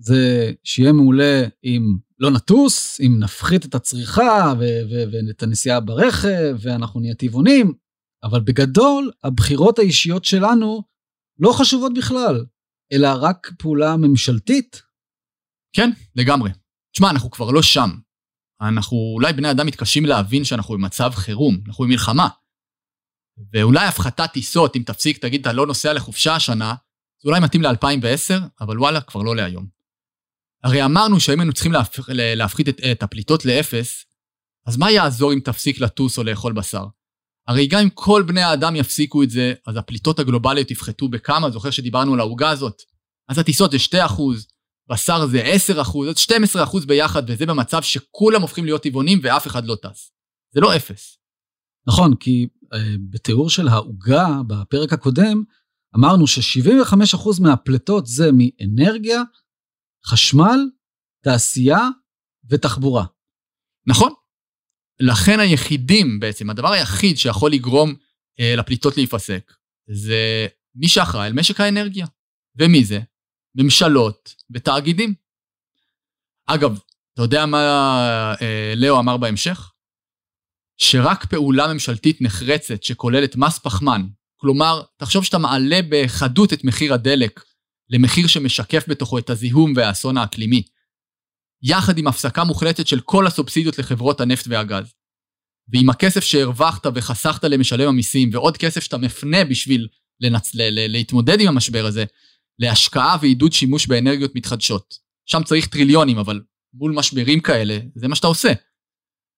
זה 0.00 0.52
שיהיה 0.64 0.92
מעולה 0.92 1.42
אם 1.64 1.82
לא 2.18 2.30
נטוס, 2.30 3.00
אם 3.00 3.16
נפחית 3.18 3.64
את 3.64 3.74
הצריכה 3.74 4.54
ואת 4.90 5.42
הנסיעה 5.42 5.80
ברכב, 5.80 6.56
ואנחנו 6.60 7.00
נהיה 7.00 7.14
טבעונים, 7.14 7.72
אבל 8.24 8.40
בגדול, 8.40 9.10
הבחירות 9.24 9.78
האישיות 9.78 10.24
שלנו 10.24 10.82
לא 11.38 11.52
חשובות 11.58 11.92
בכלל, 11.94 12.44
אלא 12.92 13.08
רק 13.20 13.50
פעולה 13.58 13.96
ממשלתית. 13.96 14.82
כן, 15.76 15.90
לגמרי. 16.16 16.50
תשמע, 16.94 17.10
אנחנו 17.10 17.30
כבר 17.30 17.50
לא 17.50 17.62
שם. 17.62 17.90
אנחנו, 18.60 18.96
אולי 19.14 19.32
בני 19.32 19.50
אדם 19.50 19.66
מתקשים 19.66 20.06
להבין 20.06 20.44
שאנחנו 20.44 20.74
במצב 20.74 21.10
חירום, 21.14 21.60
אנחנו 21.66 21.84
במלחמה. 21.84 22.28
ואולי 23.52 23.86
הפחתת 23.86 24.30
טיסות, 24.32 24.76
אם 24.76 24.82
תפסיק, 24.86 25.18
תגיד, 25.18 25.40
אתה 25.40 25.52
לא 25.52 25.66
נוסע 25.66 25.92
לחופשה 25.92 26.34
השנה, 26.34 26.74
זה 27.22 27.28
אולי 27.28 27.40
מתאים 27.40 27.62
ל-2010, 27.62 28.42
אבל 28.60 28.78
וואלה, 28.78 29.00
כבר 29.00 29.22
לא 29.22 29.36
להיום. 29.36 29.66
הרי 30.64 30.84
אמרנו 30.84 31.20
שאם 31.20 31.40
היינו 31.40 31.52
צריכים 31.52 31.72
להפח, 31.72 32.08
להפחית 32.08 32.68
את, 32.68 32.80
את 32.92 33.02
הפליטות 33.02 33.44
לאפס, 33.44 34.04
אז 34.66 34.76
מה 34.76 34.90
יעזור 34.90 35.32
אם 35.32 35.40
תפסיק 35.40 35.80
לטוס 35.80 36.18
או 36.18 36.22
לאכול 36.22 36.52
בשר? 36.52 36.86
הרי 37.48 37.66
גם 37.66 37.80
אם 37.80 37.90
כל 37.90 38.24
בני 38.26 38.42
האדם 38.42 38.76
יפסיקו 38.76 39.22
את 39.22 39.30
זה, 39.30 39.54
אז 39.66 39.76
הפליטות 39.76 40.18
הגלובליות 40.18 40.70
יפחתו 40.70 41.08
בכמה, 41.08 41.50
זוכר 41.50 41.70
שדיברנו 41.70 42.14
על 42.14 42.20
העוגה 42.20 42.50
הזאת? 42.50 42.82
אז 43.28 43.38
הטיסות 43.38 43.70
זה 43.70 43.78
2 43.78 44.04
בשר 44.90 45.26
זה 45.26 45.42
10 45.42 45.80
אז 45.80 46.18
12 46.18 46.64
ביחד, 46.86 47.22
וזה 47.30 47.46
במצב 47.46 47.82
שכולם 47.82 48.42
הופכים 48.42 48.64
להיות 48.64 48.82
טבעונים 48.82 49.20
ואף 49.22 49.46
אחד 49.46 49.64
לא 49.64 49.76
טס. 49.82 50.12
זה 50.54 50.60
לא 50.60 50.76
אפס. 50.76 51.18
נכון, 51.88 52.16
כי 52.20 52.46
uh, 52.64 52.76
בתיאור 53.10 53.50
של 53.50 53.68
העוגה 53.68 54.26
בפרק 54.46 54.92
הקודם, 54.92 55.44
אמרנו 55.96 56.26
ש-75% 56.26 57.42
מהפליטות 57.42 58.06
זה 58.06 58.30
מאנרגיה, 58.32 59.22
חשמל, 60.06 60.60
תעשייה 61.24 61.88
ותחבורה. 62.50 63.04
נכון. 63.86 64.12
לכן 65.00 65.40
היחידים 65.40 66.20
בעצם, 66.20 66.50
הדבר 66.50 66.72
היחיד 66.72 67.18
שיכול 67.18 67.52
לגרום 67.52 67.94
אה, 68.40 68.56
לפליטות 68.56 68.96
להיפסק, 68.96 69.52
זה 69.90 70.46
מי 70.74 70.88
שאחראי 70.88 71.26
על 71.26 71.32
משק 71.32 71.60
האנרגיה. 71.60 72.06
ומי 72.58 72.84
זה? 72.84 73.00
ממשלות 73.54 74.34
ותאגידים. 74.50 75.14
אגב, 76.46 76.78
אתה 77.14 77.22
יודע 77.22 77.46
מה 77.46 78.34
אה, 78.42 78.72
לאו 78.76 78.98
אמר 78.98 79.16
בהמשך? 79.16 79.70
שרק 80.76 81.24
פעולה 81.24 81.72
ממשלתית 81.72 82.20
נחרצת 82.20 82.82
שכוללת 82.82 83.36
מס 83.36 83.58
פחמן, 83.58 84.06
כלומר, 84.36 84.82
תחשוב 84.96 85.24
שאתה 85.24 85.38
מעלה 85.38 85.80
בחדות 85.88 86.52
את 86.52 86.64
מחיר 86.64 86.94
הדלק 86.94 87.44
למחיר 87.90 88.26
שמשקף 88.26 88.84
בתוכו 88.88 89.18
את 89.18 89.30
הזיהום 89.30 89.72
והאסון 89.76 90.16
האקלימי, 90.16 90.62
יחד 91.62 91.98
עם 91.98 92.06
הפסקה 92.06 92.44
מוחלטת 92.44 92.86
של 92.86 93.00
כל 93.00 93.26
הסובסידיות 93.26 93.78
לחברות 93.78 94.20
הנפט 94.20 94.46
והגז. 94.48 94.92
ועם 95.68 95.90
הכסף 95.90 96.24
שהרווחת 96.24 96.86
וחסכת 96.94 97.44
למשלם 97.44 97.88
המיסים, 97.88 98.30
ועוד 98.32 98.56
כסף 98.56 98.80
שאתה 98.82 98.98
מפנה 98.98 99.44
בשביל 99.44 99.88
לנצ... 100.20 100.54
ל... 100.54 100.60
להתמודד 100.92 101.40
עם 101.40 101.48
המשבר 101.48 101.86
הזה, 101.86 102.04
להשקעה 102.58 103.16
ועידוד 103.20 103.52
שימוש 103.52 103.86
באנרגיות 103.86 104.34
מתחדשות. 104.34 104.98
שם 105.26 105.42
צריך 105.42 105.66
טריליונים, 105.66 106.18
אבל 106.18 106.42
מול 106.74 106.92
משברים 106.92 107.40
כאלה, 107.40 107.78
זה 107.94 108.08
מה 108.08 108.16
שאתה 108.16 108.26
עושה. 108.26 108.52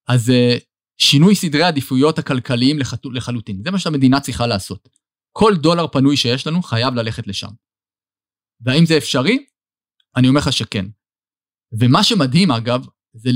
אז 0.09 0.29
uh, 0.29 0.61
שינוי 0.99 1.35
סדרי 1.35 1.63
העדיפויות 1.63 2.19
הכלכליים 2.19 2.79
לחת... 2.79 3.01
לחלוטין, 3.13 3.63
זה 3.65 3.71
מה 3.71 3.79
שהמדינה 3.79 4.21
צריכה 4.21 4.47
לעשות. 4.47 4.89
כל 5.33 5.57
דולר 5.57 5.87
פנוי 5.89 6.17
שיש 6.17 6.47
לנו 6.47 6.63
חייב 6.63 6.95
ללכת 6.95 7.27
לשם. 7.27 7.51
והאם 8.61 8.87
זה 8.87 8.99
אפשרי? 8.99 9.47
אני 10.17 10.29
אומר 10.29 10.41
לך 10.41 10.53
שכן. 10.53 10.87
ומה 11.81 12.05
שמדהים 12.05 12.51
אגב, 12.51 12.87
זה 13.15 13.31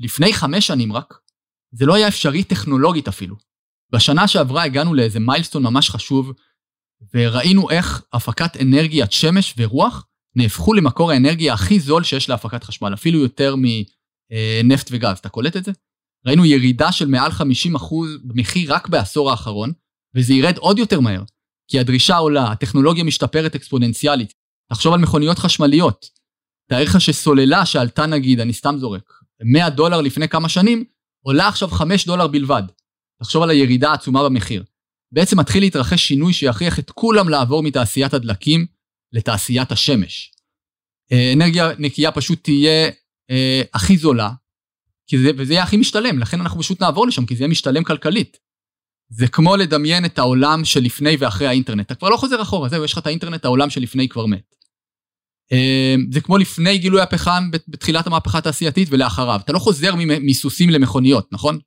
לפני 0.00 0.32
חמש 0.32 0.66
שנים 0.66 0.92
רק, 0.92 1.14
זה 1.72 1.86
לא 1.86 1.94
היה 1.94 2.08
אפשרי 2.08 2.44
טכנולוגית 2.44 3.08
אפילו. 3.08 3.36
בשנה 3.92 4.28
שעברה 4.28 4.62
הגענו 4.62 4.94
לאיזה 4.94 5.20
מיילסטון 5.20 5.62
ממש 5.62 5.90
חשוב, 5.90 6.32
וראינו 7.14 7.70
איך 7.70 8.02
הפקת 8.12 8.56
אנרגיית 8.60 9.12
שמש 9.12 9.54
ורוח 9.56 10.06
נהפכו 10.36 10.74
למקור 10.74 11.10
האנרגיה 11.10 11.52
הכי 11.52 11.80
זול 11.80 12.04
שיש 12.04 12.28
להפקת 12.28 12.64
חשמל, 12.64 12.94
אפילו 12.94 13.18
יותר 13.18 13.54
מנפט 13.56 14.88
וגז. 14.92 15.18
אתה 15.18 15.28
קולט 15.28 15.56
את 15.56 15.64
זה? 15.64 15.72
ראינו 16.26 16.44
ירידה 16.44 16.92
של 16.92 17.06
מעל 17.06 17.30
50% 17.30 17.42
במחיר 18.24 18.74
רק 18.74 18.88
בעשור 18.88 19.30
האחרון, 19.30 19.72
וזה 20.14 20.34
ירד 20.34 20.58
עוד 20.58 20.78
יותר 20.78 21.00
מהר, 21.00 21.22
כי 21.68 21.78
הדרישה 21.78 22.16
עולה, 22.16 22.52
הטכנולוגיה 22.52 23.04
משתפרת 23.04 23.54
אקספוננציאלית. 23.54 24.32
תחשוב 24.72 24.94
על 24.94 25.00
מכוניות 25.00 25.38
חשמליות. 25.38 26.06
תאר 26.68 26.82
לך 26.82 27.00
שסוללה 27.00 27.66
שעלתה 27.66 28.06
נגיד, 28.06 28.40
אני 28.40 28.52
סתם 28.52 28.76
זורק, 28.78 29.12
100 29.44 29.70
דולר 29.70 30.00
לפני 30.00 30.28
כמה 30.28 30.48
שנים, 30.48 30.84
עולה 31.24 31.48
עכשיו 31.48 31.68
5 31.68 32.06
דולר 32.06 32.26
בלבד. 32.26 32.62
תחשוב 33.22 33.42
על 33.42 33.50
הירידה 33.50 33.90
העצומה 33.90 34.24
במחיר. 34.24 34.64
בעצם 35.12 35.40
מתחיל 35.40 35.62
להתרחש 35.62 36.08
שינוי 36.08 36.32
שיכריח 36.32 36.78
את 36.78 36.90
כולם 36.90 37.28
לעבור 37.28 37.62
מתעשיית 37.62 38.14
הדלקים 38.14 38.66
לתעשיית 39.12 39.72
השמש. 39.72 40.32
אה, 41.12 41.32
אנרגיה 41.32 41.70
נקייה 41.78 42.12
פשוט 42.12 42.44
תהיה 42.44 42.90
אה, 43.30 43.62
הכי 43.74 43.96
זולה, 43.96 44.30
זה, 45.16 45.30
וזה 45.38 45.52
יהיה 45.52 45.62
הכי 45.62 45.76
משתלם, 45.76 46.18
לכן 46.18 46.40
אנחנו 46.40 46.60
פשוט 46.60 46.82
נעבור 46.82 47.06
לשם, 47.06 47.26
כי 47.26 47.36
זה 47.36 47.42
יהיה 47.42 47.50
משתלם 47.50 47.84
כלכלית. 47.84 48.38
זה 49.08 49.28
כמו 49.28 49.56
לדמיין 49.56 50.04
את 50.04 50.18
העולם 50.18 50.64
שלפני 50.64 51.16
ואחרי 51.18 51.46
האינטרנט. 51.46 51.86
אתה 51.86 51.94
כבר 51.94 52.08
לא 52.08 52.16
חוזר 52.16 52.42
אחורה, 52.42 52.68
זהו, 52.68 52.84
יש 52.84 52.92
לך 52.92 52.98
את 52.98 53.06
האינטרנט, 53.06 53.44
העולם 53.44 53.70
שלפני 53.70 54.08
כבר 54.08 54.26
מת. 54.26 54.54
אה, 55.52 55.94
זה 56.12 56.20
כמו 56.20 56.38
לפני 56.38 56.78
גילוי 56.78 57.00
הפחם 57.00 57.50
בתחילת 57.68 58.06
המהפכה 58.06 58.38
התעשייתית 58.38 58.88
ולאחריו. 58.90 59.40
אתה 59.44 59.52
לא 59.52 59.58
חוזר 59.58 59.94
מסוסים 60.20 60.70
למכוניות, 60.70 61.32
נכון? 61.32 61.58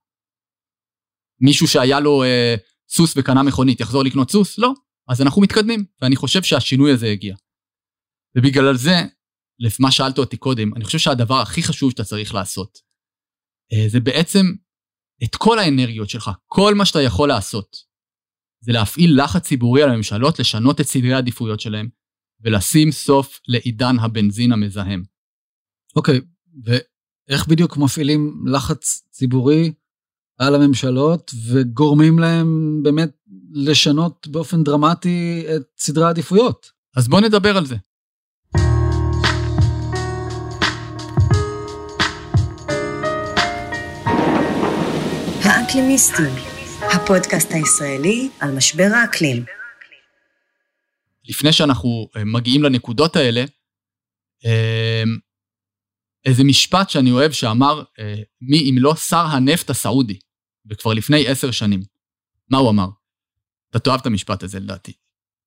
מישהו 1.41 1.67
שהיה 1.67 1.99
לו 1.99 2.23
אה, 2.23 2.55
סוס 2.95 3.13
וקנה 3.17 3.43
מכונית 3.43 3.79
יחזור 3.79 4.03
לקנות 4.03 4.31
סוס? 4.31 4.57
לא. 4.57 4.73
אז 5.09 5.21
אנחנו 5.21 5.41
מתקדמים, 5.41 5.85
ואני 6.01 6.15
חושב 6.15 6.43
שהשינוי 6.43 6.91
הזה 6.91 7.07
הגיע. 7.07 7.35
ובגלל 8.37 8.77
זה, 8.77 8.95
למה 9.59 9.91
שאלת 9.91 10.17
אותי 10.17 10.37
קודם, 10.37 10.73
אני 10.75 10.85
חושב 10.85 10.97
שהדבר 10.97 11.41
הכי 11.41 11.63
חשוב 11.63 11.91
שאתה 11.91 12.03
צריך 12.03 12.33
לעשות, 12.33 12.77
אה, 13.73 13.89
זה 13.89 13.99
בעצם 13.99 14.45
את 15.23 15.35
כל 15.35 15.59
האנרגיות 15.59 16.09
שלך, 16.09 16.31
כל 16.45 16.73
מה 16.75 16.85
שאתה 16.85 17.01
יכול 17.01 17.29
לעשות, 17.29 17.75
זה 18.63 18.71
להפעיל 18.71 19.23
לחץ 19.23 19.47
ציבורי 19.47 19.83
על 19.83 19.89
הממשלות 19.89 20.39
לשנות 20.39 20.81
את 20.81 20.85
סדרי 20.85 21.13
העדיפויות 21.13 21.59
שלהם, 21.59 21.89
ולשים 22.41 22.91
סוף 22.91 23.39
לעידן 23.47 23.99
הבנזין 23.99 24.51
המזהם. 24.51 25.03
אוקיי, 25.95 26.17
okay, 26.17 26.21
ואיך 26.63 27.47
בדיוק 27.47 27.77
מפעילים 27.77 28.45
לחץ 28.53 29.07
ציבורי 29.11 29.73
על 30.37 30.55
הממשלות 30.55 31.31
וגורמים 31.51 32.19
להם 32.19 32.79
באמת 32.83 33.09
לשנות 33.51 34.27
באופן 34.27 34.63
דרמטי 34.63 35.45
את 35.55 35.61
סדרי 35.77 36.05
העדיפויות? 36.05 36.71
אז 36.97 37.07
בוא 37.07 37.21
נדבר 37.21 37.57
על 37.57 37.65
זה. 37.65 37.75
האקלימיסטים, 45.43 46.35
הפודקאסט 46.81 47.51
הישראלי 47.51 48.29
על 48.39 48.55
משבר 48.55 48.89
האקלים. 48.95 49.45
לפני 51.29 51.53
שאנחנו 51.53 52.07
אה, 52.15 52.23
מגיעים 52.25 52.63
לנקודות 52.63 53.15
האלה, 53.15 53.43
אה, 54.45 55.03
איזה 56.25 56.43
משפט 56.43 56.89
שאני 56.89 57.11
אוהב 57.11 57.31
שאמר, 57.31 57.83
אה, 57.99 58.21
מי 58.41 58.69
אם 58.69 58.75
לא 58.79 58.95
שר 58.95 59.25
הנפט 59.25 59.69
הסעודי, 59.69 60.19
וכבר 60.69 60.93
לפני 60.93 61.27
עשר 61.27 61.51
שנים. 61.51 61.83
מה 62.49 62.57
הוא 62.57 62.69
אמר? 62.69 62.87
אתה 63.69 63.79
תאהב 63.79 63.99
את 63.99 64.05
המשפט 64.05 64.43
הזה 64.43 64.59
לדעתי. 64.59 64.93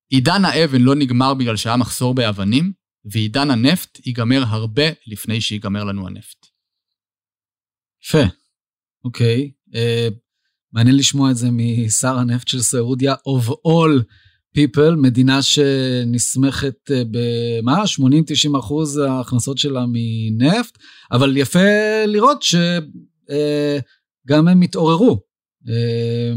עידן 0.08 0.44
האבן 0.44 0.80
לא 0.80 0.94
נגמר 0.94 1.34
בגלל 1.34 1.56
שהיה 1.56 1.76
מחסור 1.76 2.14
באבנים, 2.14 2.72
ועידן 3.04 3.50
הנפט 3.50 4.06
ייגמר 4.06 4.42
הרבה 4.46 4.84
לפני 5.06 5.40
שיגמר 5.40 5.84
לנו 5.84 6.06
הנפט. 6.06 6.46
יפה, 8.04 8.22
אוקיי. 9.04 9.52
אה, 9.74 10.08
מעניין 10.72 10.96
לשמוע 10.96 11.30
את 11.30 11.36
זה 11.36 11.48
משר 11.52 12.18
הנפט 12.18 12.48
של 12.48 12.60
סעודיה, 12.60 13.14
of 13.14 13.48
all 13.50 14.04
people, 14.56 14.96
מדינה 14.96 15.42
שנסמכת 15.42 16.90
אה, 16.90 17.02
במה? 17.10 17.84
80-90 18.54 18.58
אחוז 18.58 18.98
ההכנסות 18.98 19.58
שלה 19.58 19.84
מנפט, 19.92 20.78
אבל 21.12 21.36
יפה 21.36 22.04
לראות 22.06 22.42
שגם 22.42 22.60
אה, 24.48 24.52
הם 24.52 24.62
התעוררו. 24.62 25.20
אה, 25.68 26.34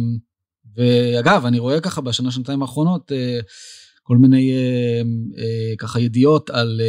ואגב, 0.75 1.45
אני 1.45 1.59
רואה 1.59 1.81
ככה 1.81 2.01
בשנה, 2.01 2.31
שנתיים 2.31 2.61
האחרונות, 2.61 3.11
כל 4.03 4.17
מיני 4.17 4.51
ככה 5.77 5.99
ידיעות 5.99 6.49
על 6.49 6.81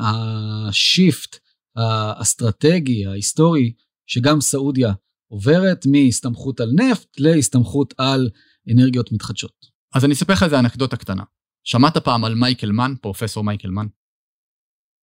השיפט 0.00 1.36
האסטרטגי, 1.76 3.06
ההיסטורי, 3.06 3.72
שגם 4.06 4.40
סעודיה 4.40 4.92
עוברת 5.28 5.86
מהסתמכות 5.86 6.60
על 6.60 6.70
נפט 6.72 7.08
להסתמכות 7.18 7.94
על 7.98 8.28
אנרגיות 8.72 9.12
מתחדשות. 9.12 9.67
אז 9.94 10.04
אני 10.04 10.14
אספר 10.14 10.32
לך 10.32 10.42
איזה 10.42 10.58
אנקדוטה 10.58 10.96
קטנה. 10.96 11.22
שמעת 11.64 11.96
פעם 11.96 12.24
על 12.24 12.34
מייקל 12.34 12.72
מן, 12.72 12.94
פרופסור 13.02 13.44
מייקל 13.44 13.70
מן? 13.70 13.86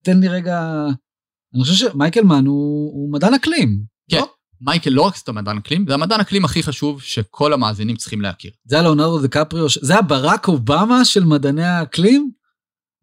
תן 0.03 0.19
לי 0.19 0.27
רגע... 0.27 0.85
אני 1.55 1.63
חושב 1.63 1.89
שמייקל 1.89 2.21
מן 2.21 2.45
הוא, 2.45 2.93
הוא 2.93 3.13
מדען 3.13 3.33
אקלים. 3.33 3.83
כן, 4.11 4.17
לא? 4.17 4.33
מייקל 4.61 4.89
לא 4.89 5.01
רק 5.01 5.15
סתם 5.15 5.35
מדען 5.35 5.57
אקלים, 5.57 5.85
זה 5.87 5.93
המדען 5.93 6.19
אקלים 6.19 6.45
הכי 6.45 6.63
חשוב 6.63 7.01
שכל 7.01 7.53
המאזינים 7.53 7.95
צריכים 7.95 8.21
להכיר. 8.21 8.51
זה 8.65 8.79
הלאונרדו 8.79 9.21
דקפריו, 9.21 9.65
זה 9.81 9.95
הברק 9.95 10.47
אובמה 10.47 11.05
של 11.05 11.23
מדעני 11.23 11.63
האקלים? 11.63 12.31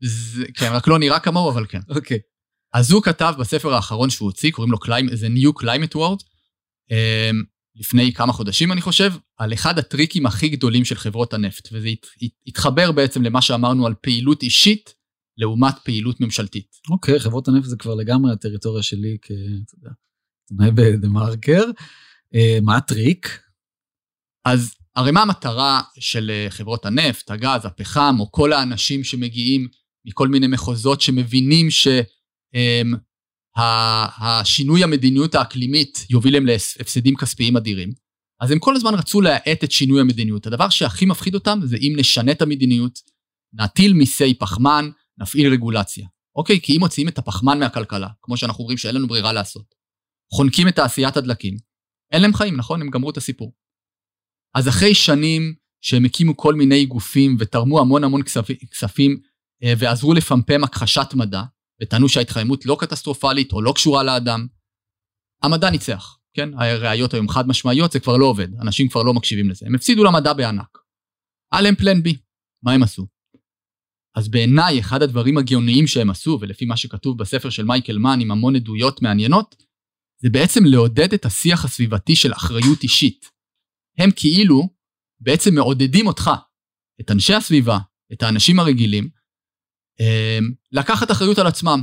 זה, 0.02 0.44
כן, 0.54 0.72
רק 0.72 0.88
לא 0.88 0.98
נראה 0.98 1.20
כמוהו, 1.20 1.50
אבל 1.50 1.66
כן. 1.68 1.80
אוקיי. 1.88 2.16
Okay. 2.16 2.20
אז 2.74 2.90
הוא 2.90 3.02
כתב 3.02 3.34
בספר 3.38 3.74
האחרון 3.74 4.10
שהוא 4.10 4.26
הוציא, 4.26 4.52
קוראים 4.52 4.72
לו 4.72 4.78
The 4.78 5.38
New 5.38 5.62
Climate 5.62 5.96
World, 5.96 6.24
אמ, 6.90 7.42
לפני 7.76 8.12
כמה 8.12 8.32
חודשים 8.32 8.72
אני 8.72 8.80
חושב, 8.80 9.12
על 9.36 9.52
אחד 9.52 9.78
הטריקים 9.78 10.26
הכי 10.26 10.48
גדולים 10.48 10.84
של 10.84 10.94
חברות 10.94 11.34
הנפט, 11.34 11.68
וזה 11.72 11.88
התחבר 12.46 12.92
בעצם 12.92 13.22
למה 13.22 13.42
שאמרנו 13.42 13.86
על 13.86 13.94
פעילות 14.00 14.42
אישית 14.42 14.94
לעומת 15.36 15.74
פעילות 15.84 16.20
ממשלתית. 16.20 16.76
אוקיי, 16.90 17.16
okay, 17.16 17.18
חברות 17.18 17.48
הנפט 17.48 17.66
זה 17.66 17.76
כבר 17.76 17.94
לגמרי 17.94 18.32
הטריטוריה 18.32 18.82
שלי 18.82 19.16
כ... 19.22 19.30
אתה 19.30 19.74
יודע, 19.78 19.90
עיתונאי 20.50 20.70
בדה 20.70 21.08
מרקר. 21.08 21.64
Uh, 22.34 22.60
מה 22.62 22.76
הטריק? 22.76 23.40
אז 24.44 24.74
הרי 24.96 25.10
מה 25.10 25.22
המטרה 25.22 25.80
של 25.98 26.30
אה, 26.30 26.46
חברות 26.50 26.86
הנפט, 26.86 27.30
הגז, 27.30 27.64
הפחם, 27.64 28.16
או 28.20 28.32
כל 28.32 28.52
האנשים 28.52 29.04
שמגיעים 29.04 29.68
מכל 30.04 30.28
מיני 30.28 30.46
מחוזות 30.46 31.00
שמבינים 31.00 31.70
ש... 31.70 31.88
השינוי 33.56 34.84
המדיניות 34.84 35.34
האקלימית 35.34 36.06
יוביל 36.10 36.34
להם 36.34 36.46
להפסדים 36.46 37.16
כספיים 37.16 37.56
אדירים. 37.56 37.92
אז 38.40 38.50
הם 38.50 38.58
כל 38.58 38.76
הזמן 38.76 38.94
רצו 38.94 39.20
להאט 39.20 39.64
את 39.64 39.72
שינוי 39.72 40.00
המדיניות. 40.00 40.46
הדבר 40.46 40.68
שהכי 40.68 41.06
מפחיד 41.06 41.34
אותם 41.34 41.60
זה 41.64 41.76
אם 41.76 41.92
נשנה 41.96 42.32
את 42.32 42.42
המדיניות, 42.42 42.98
נטיל 43.52 43.92
מיסי 43.92 44.34
פחמן, 44.34 44.90
נפעיל 45.18 45.52
רגולציה. 45.52 46.06
אוקיי? 46.36 46.60
כי 46.60 46.76
אם 46.76 46.80
מוציאים 46.80 47.08
את 47.08 47.18
הפחמן 47.18 47.58
מהכלכלה, 47.58 48.08
כמו 48.22 48.36
שאנחנו 48.36 48.62
אומרים 48.62 48.78
שאין 48.78 48.94
לנו 48.94 49.08
ברירה 49.08 49.32
לעשות, 49.32 49.74
חונקים 50.32 50.68
את 50.68 50.76
תעשיית 50.76 51.16
הדלקים, 51.16 51.56
אין 52.12 52.22
להם 52.22 52.34
חיים, 52.34 52.56
נכון? 52.56 52.80
הם 52.80 52.90
גמרו 52.90 53.10
את 53.10 53.16
הסיפור. 53.16 53.52
אז 54.54 54.68
אחרי 54.68 54.94
שנים 54.94 55.54
שהם 55.80 56.04
הקימו 56.04 56.36
כל 56.36 56.54
מיני 56.54 56.86
גופים 56.86 57.36
ותרמו 57.38 57.80
המון 57.80 58.04
המון 58.04 58.22
כספים 58.70 59.20
אה, 59.62 59.72
ועזרו 59.78 60.14
לפמפם 60.14 60.64
הכחשת 60.64 61.14
מדע, 61.14 61.42
וטענו 61.82 62.08
שההתחממות 62.08 62.66
לא 62.66 62.76
קטסטרופלית 62.80 63.52
או 63.52 63.62
לא 63.62 63.72
קשורה 63.72 64.02
לאדם, 64.02 64.46
המדע 65.42 65.70
ניצח, 65.70 66.18
כן? 66.34 66.54
הראיות 66.54 67.14
היום 67.14 67.28
חד 67.28 67.48
משמעיות, 67.48 67.92
זה 67.92 68.00
כבר 68.00 68.16
לא 68.16 68.26
עובד, 68.26 68.48
אנשים 68.60 68.88
כבר 68.88 69.02
לא 69.02 69.14
מקשיבים 69.14 69.50
לזה. 69.50 69.66
הם 69.66 69.74
הפסידו 69.74 70.04
למדע 70.04 70.32
בענק. 70.32 70.78
היה 71.52 71.62
להם 71.62 71.74
פלן 71.74 72.02
בי, 72.02 72.16
מה 72.62 72.72
הם 72.72 72.82
עשו? 72.82 73.06
אז 74.16 74.28
בעיניי, 74.28 74.80
אחד 74.80 75.02
הדברים 75.02 75.38
הגאוניים 75.38 75.86
שהם 75.86 76.10
עשו, 76.10 76.38
ולפי 76.40 76.64
מה 76.64 76.76
שכתוב 76.76 77.18
בספר 77.18 77.50
של 77.50 77.64
מייקל 77.64 77.98
מן 77.98 78.18
עם 78.20 78.30
המון 78.30 78.56
עדויות 78.56 79.02
מעניינות, 79.02 79.54
זה 80.22 80.30
בעצם 80.30 80.64
לעודד 80.64 81.12
את 81.14 81.24
השיח 81.24 81.64
הסביבתי 81.64 82.16
של 82.16 82.32
אחריות 82.32 82.82
אישית. 82.82 83.26
הם 83.98 84.10
כאילו 84.16 84.68
בעצם 85.20 85.54
מעודדים 85.54 86.06
אותך, 86.06 86.30
את 87.00 87.10
אנשי 87.10 87.34
הסביבה, 87.34 87.78
את 88.12 88.22
האנשים 88.22 88.58
הרגילים, 88.58 89.08
לקחת 90.72 91.10
אחריות 91.10 91.38
על 91.38 91.46
עצמם. 91.46 91.82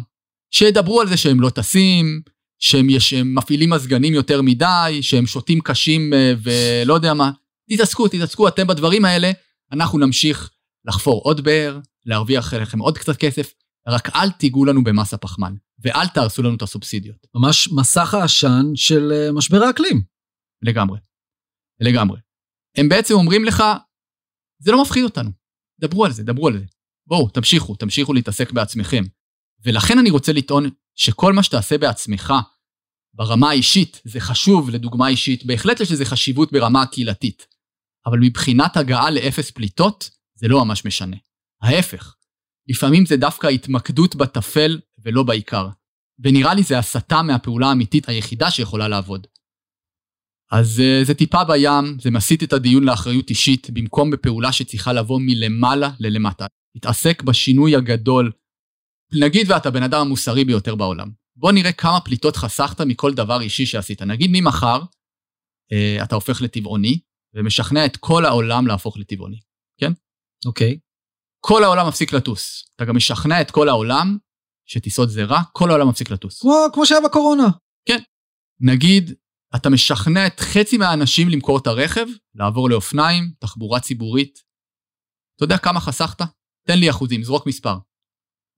שידברו 0.51 1.01
על 1.01 1.07
זה 1.07 1.17
שהם 1.17 1.41
לא 1.41 1.49
טסים, 1.49 2.21
שהם, 2.59 2.89
יש, 2.89 3.09
שהם 3.09 3.35
מפעילים 3.35 3.69
מזגנים 3.69 4.13
יותר 4.13 4.41
מדי, 4.41 4.99
שהם 5.01 5.25
שותים 5.25 5.61
קשים 5.61 6.13
אה, 6.13 6.33
ולא 6.43 6.93
יודע 6.93 7.13
מה. 7.13 7.31
תתעסקו, 7.69 8.07
תתעסקו 8.07 8.47
אתם 8.47 8.67
בדברים 8.67 9.05
האלה, 9.05 9.31
אנחנו 9.71 9.99
נמשיך 9.99 10.49
לחפור 10.85 11.21
עוד 11.23 11.41
באר, 11.41 11.79
להרוויח 12.05 12.53
לכם 12.53 12.79
עוד 12.79 12.97
קצת 12.97 13.17
כסף, 13.17 13.53
רק 13.87 14.15
אל 14.15 14.31
תיגעו 14.31 14.65
לנו 14.65 14.83
במס 14.83 15.13
הפחמן, 15.13 15.53
ואל 15.79 16.07
תהרסו 16.07 16.43
לנו 16.43 16.55
את 16.55 16.61
הסובסידיות. 16.61 17.27
ממש 17.35 17.69
מסך 17.71 18.13
העשן 18.13 18.65
של 18.75 19.11
אה, 19.11 19.31
משבר 19.31 19.63
האקלים. 19.63 20.01
לגמרי. 20.61 20.99
לגמרי. 21.79 22.19
הם 22.77 22.89
בעצם 22.89 23.13
אומרים 23.13 23.45
לך, 23.45 23.63
זה 24.59 24.71
לא 24.71 24.81
מפחיד 24.81 25.03
אותנו. 25.03 25.31
דברו 25.79 26.05
על 26.05 26.11
זה, 26.11 26.23
דברו 26.23 26.47
על 26.47 26.57
זה. 26.57 26.65
בואו, 27.09 27.29
תמשיכו, 27.29 27.75
תמשיכו 27.75 28.13
להתעסק 28.13 28.51
בעצמכם. 28.51 29.03
ולכן 29.65 29.99
אני 29.99 30.09
רוצה 30.09 30.33
לטעון 30.33 30.69
שכל 30.95 31.33
מה 31.33 31.43
שתעשה 31.43 31.77
בעצמך, 31.77 32.33
ברמה 33.13 33.49
האישית, 33.49 34.01
זה 34.05 34.19
חשוב 34.19 34.69
לדוגמה 34.69 35.07
אישית, 35.07 35.45
בהחלט 35.45 35.79
יש 35.79 35.91
לזה 35.91 36.05
חשיבות 36.05 36.51
ברמה 36.51 36.81
הקהילתית. 36.81 37.47
אבל 38.05 38.19
מבחינת 38.21 38.77
הגעה 38.77 39.09
לאפס 39.09 39.51
פליטות, 39.51 40.09
זה 40.35 40.47
לא 40.47 40.65
ממש 40.65 40.85
משנה. 40.85 41.15
ההפך, 41.61 42.15
לפעמים 42.67 43.05
זה 43.05 43.17
דווקא 43.17 43.47
התמקדות 43.47 44.15
בטפל 44.15 44.79
ולא 45.03 45.23
בעיקר. 45.23 45.69
ונראה 46.19 46.53
לי 46.53 46.63
זה 46.63 46.79
הסתה 46.79 47.21
מהפעולה 47.21 47.67
האמיתית 47.67 48.09
היחידה 48.09 48.51
שיכולה 48.51 48.87
לעבוד. 48.87 49.27
אז 50.51 50.79
uh, 50.79 51.05
זה 51.07 51.13
טיפה 51.13 51.43
בים, 51.43 51.99
זה 52.01 52.11
מסיט 52.11 52.43
את 52.43 52.53
הדיון 52.53 52.83
לאחריות 52.83 53.29
אישית, 53.29 53.69
במקום 53.69 54.11
בפעולה 54.11 54.51
שצריכה 54.51 54.93
לבוא 54.93 55.19
מלמעלה 55.21 55.89
ללמטה. 55.99 56.45
תתעסק 56.77 57.23
בשינוי 57.23 57.75
הגדול. 57.75 58.31
נגיד 59.19 59.51
ואתה 59.51 59.71
בן 59.71 59.83
אדם 59.83 60.01
המוסרי 60.01 60.45
ביותר 60.45 60.75
בעולם. 60.75 61.11
בוא 61.35 61.51
נראה 61.51 61.71
כמה 61.71 62.01
פליטות 62.01 62.35
חסכת 62.35 62.81
מכל 62.81 63.13
דבר 63.13 63.41
אישי 63.41 63.65
שעשית. 63.65 64.01
נגיד 64.01 64.29
ממחר 64.33 64.81
אה, 65.71 66.03
אתה 66.03 66.15
הופך 66.15 66.41
לטבעוני, 66.41 66.99
ומשכנע 67.33 67.85
את 67.85 67.97
כל 67.97 68.25
העולם 68.25 68.67
להפוך 68.67 68.97
לטבעוני, 68.97 69.39
כן? 69.81 69.91
אוקיי. 70.45 70.71
Okay. 70.71 70.89
כל 71.39 71.63
העולם 71.63 71.87
מפסיק 71.87 72.13
לטוס. 72.13 72.71
אתה 72.75 72.85
גם 72.85 72.95
משכנע 72.95 73.41
את 73.41 73.51
כל 73.51 73.69
העולם 73.69 74.17
שטיסות 74.65 75.09
זה 75.09 75.23
רע, 75.23 75.41
כל 75.51 75.69
העולם 75.69 75.89
מפסיק 75.89 76.11
לטוס. 76.11 76.41
כמו, 76.41 76.65
כמו 76.73 76.85
שהיה 76.85 77.01
בקורונה. 77.01 77.47
נגיד, 78.61 79.13
אתה 79.55 79.69
משכנע 79.69 80.27
את 80.27 80.39
חצי 80.39 80.77
מהאנשים 80.77 81.29
למכור 81.29 81.57
את 81.57 81.67
הרכב, 81.67 82.05
לעבור 82.35 82.69
לאופניים, 82.69 83.31
תחבורה 83.39 83.79
ציבורית. 83.79 84.39
אתה 85.35 85.43
יודע 85.43 85.57
כמה 85.57 85.79
חסכת? 85.79 86.21
תן 86.69 86.79
לי 86.79 86.89
אחוזים, 86.89 87.23
זרוק 87.23 87.47
מספר. 87.47 87.75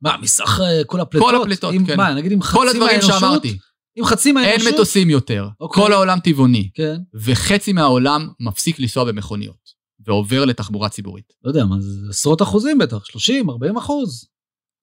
מה, 0.02 0.18
מסך 0.22 0.60
אה, 0.64 0.84
כל 0.84 1.00
הפליטות? 1.00 1.30
כל 1.30 1.42
הפליטות, 1.42 1.74
עם, 1.74 1.86
כן. 1.86 1.98
מה, 1.98 2.14
נגיד 2.14 2.32
עם 2.32 2.42
חצי 2.42 2.58
כל 2.58 2.70
הדברים 2.70 2.98
מהאנושות? 2.98 3.20
שאמרתי. 3.20 3.58
עם 3.96 4.06
חצי 4.06 4.32
מהאנושות? 4.32 4.68
אין 4.68 4.74
מטוסים 4.74 5.10
יותר, 5.10 5.48
אוקיי. 5.60 5.84
כל 5.84 5.94
העולם 5.94 6.20
טבעוני, 6.20 6.70
כן. 6.74 6.96
וחצי 7.14 7.74
מהעולם 7.74 8.30
מפסיק 8.40 8.80
לנסוע 8.80 9.04
במכוניות, 9.04 9.70
ועובר 10.06 10.46
לתחבורה 10.46 10.90
ציבורית. 10.90 11.34
לא 11.44 11.50
יודע, 11.50 11.66
מה 11.66 11.76
זה 11.80 12.10
עשרות 12.10 12.42
אחוזים 12.42 12.78
בטח, 12.78 13.06
30, 13.06 13.50
40 13.50 13.78
אחוז. 13.78 14.28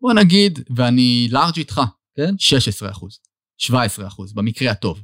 בוא 0.01 0.13
נגיד, 0.13 0.59
ואני 0.77 1.29
לארג' 1.31 1.57
איתך, 1.57 1.81
כן. 2.17 2.35
16 2.39 2.91
אחוז, 2.91 3.19
17 3.59 4.07
אחוז, 4.07 4.33
במקרה 4.33 4.71
הטוב. 4.71 5.03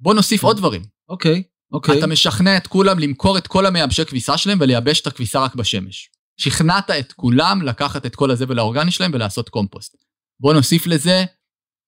בוא 0.00 0.14
נוסיף 0.14 0.40
כן. 0.40 0.46
עוד 0.46 0.56
דברים. 0.56 0.82
אוקיי, 1.08 1.42
אוקיי. 1.72 1.98
אתה 1.98 2.06
משכנע 2.06 2.56
את 2.56 2.66
כולם 2.66 2.98
למכור 2.98 3.38
את 3.38 3.46
כל 3.46 3.66
המייבשי 3.66 4.04
כביסה 4.04 4.38
שלהם 4.38 4.58
ולייבש 4.60 5.00
את 5.00 5.06
הכביסה 5.06 5.44
רק 5.44 5.54
בשמש. 5.54 6.11
שכנעת 6.36 6.90
את 6.90 7.12
כולם 7.12 7.62
לקחת 7.62 8.06
את 8.06 8.16
כל 8.16 8.30
הזבל 8.30 8.58
האורגני 8.58 8.90
שלהם 8.90 9.10
ולעשות 9.14 9.48
קומפוסט. 9.48 10.04
בוא 10.40 10.54
נוסיף 10.54 10.86
לזה 10.86 11.24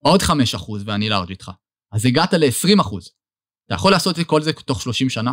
עוד 0.04 0.22
5 0.22 0.54
אחוז 0.54 0.82
ואני 0.86 1.08
לארג' 1.08 1.30
איתך. 1.30 1.50
אז 1.92 2.06
הגעת 2.06 2.32
ל-20 2.34 2.80
אחוז. 2.80 3.10
אתה 3.66 3.74
יכול 3.74 3.92
לעשות 3.92 4.18
את 4.18 4.26
כל 4.26 4.42
זה 4.42 4.52
תוך 4.52 4.82
30 4.82 5.10
שנה? 5.10 5.32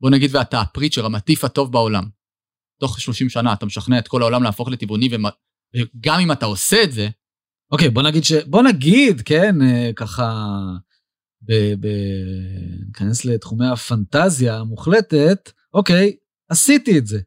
בוא 0.00 0.10
נגיד 0.10 0.30
ואתה 0.34 0.60
הפריצ'ר, 0.60 1.06
המטיף 1.06 1.44
הטוב 1.44 1.72
בעולם. 1.72 2.04
תוך 2.80 3.00
30 3.00 3.28
שנה 3.28 3.52
אתה 3.52 3.66
משכנע 3.66 3.98
את 3.98 4.08
כל 4.08 4.22
העולם 4.22 4.42
להפוך 4.42 4.68
לטבעוני, 4.68 5.08
ומ- 5.12 5.28
וגם 5.76 6.20
אם 6.20 6.32
אתה 6.32 6.46
עושה 6.46 6.82
את 6.84 6.92
זה, 6.92 7.08
אוקיי, 7.72 7.90
בוא 7.90 8.02
נגיד 8.02 8.24
ש... 8.24 8.32
בוא 8.32 8.62
נגיד, 8.62 9.20
כן, 9.20 9.62
אה, 9.62 9.90
ככה... 9.96 10.44
ב... 11.42 11.52
ב... 11.80 11.88
ניכנס 12.86 13.24
לתחומי 13.24 13.66
הפנטזיה 13.66 14.56
המוחלטת, 14.56 15.52
אוקיי, 15.74 16.16
עשיתי 16.50 16.98
את 16.98 17.06
זה. 17.06 17.20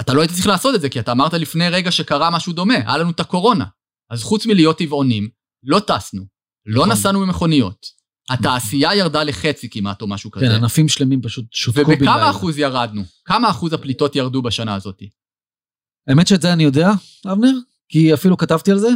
אתה 0.00 0.14
לא 0.14 0.20
היית 0.20 0.32
צריך 0.32 0.46
לעשות 0.46 0.74
את 0.74 0.80
זה, 0.80 0.88
כי 0.88 1.00
אתה 1.00 1.12
אמרת 1.12 1.34
לפני 1.34 1.68
רגע 1.68 1.90
שקרה 1.90 2.30
משהו 2.30 2.52
דומה, 2.52 2.74
היה 2.74 2.98
לנו 2.98 3.10
את 3.10 3.20
הקורונה. 3.20 3.64
אז 4.10 4.22
חוץ 4.22 4.46
מלהיות 4.46 4.78
טבעונים, 4.78 5.28
לא 5.62 5.80
טסנו, 5.80 6.22
לא 6.66 6.82
נכון. 6.82 6.92
נסענו 6.92 7.20
במכוניות. 7.20 7.86
התעשייה 8.30 8.94
ירדה 8.94 9.22
לחצי 9.22 9.70
כמעט, 9.70 10.02
או 10.02 10.06
משהו 10.06 10.30
כזה. 10.30 10.46
כן, 10.46 10.52
ענפים 10.52 10.88
שלמים 10.88 11.22
פשוט 11.22 11.44
שותקו 11.52 11.84
בן 11.84 11.90
לילה. 11.90 12.12
ובכמה 12.12 12.30
אחוז 12.30 12.58
ירדנו? 12.58 13.02
כמה 13.24 13.50
אחוז 13.50 13.72
הפליטות 13.72 14.16
ירדו 14.16 14.42
בשנה 14.42 14.74
הזאת? 14.74 15.02
האמת 16.08 16.26
שאת 16.26 16.42
זה 16.42 16.52
אני 16.52 16.62
יודע, 16.62 16.90
אבנר, 17.32 17.52
כי 17.88 18.14
אפילו 18.14 18.36
כתבתי 18.36 18.70
על 18.70 18.78
זה 18.78 18.88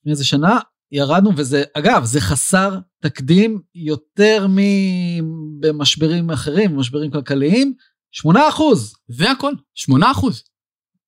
לפני 0.00 0.12
איזה 0.12 0.24
שנה, 0.24 0.58
ירדנו, 0.92 1.30
וזה, 1.36 1.62
אגב, 1.74 2.04
זה 2.04 2.20
חסר 2.20 2.78
תקדים 3.02 3.60
יותר 3.74 4.46
מבמשברים 4.48 6.30
אחרים, 6.30 6.76
משברים 6.76 7.10
כלכליים, 7.10 7.74
8 8.12 8.48
אחוז. 8.48 8.94
זה 9.08 9.30
הכל, 9.30 9.52
8 9.74 10.10
אחוז. 10.10 10.42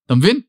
אתה 0.07 0.15
מבין? 0.15 0.41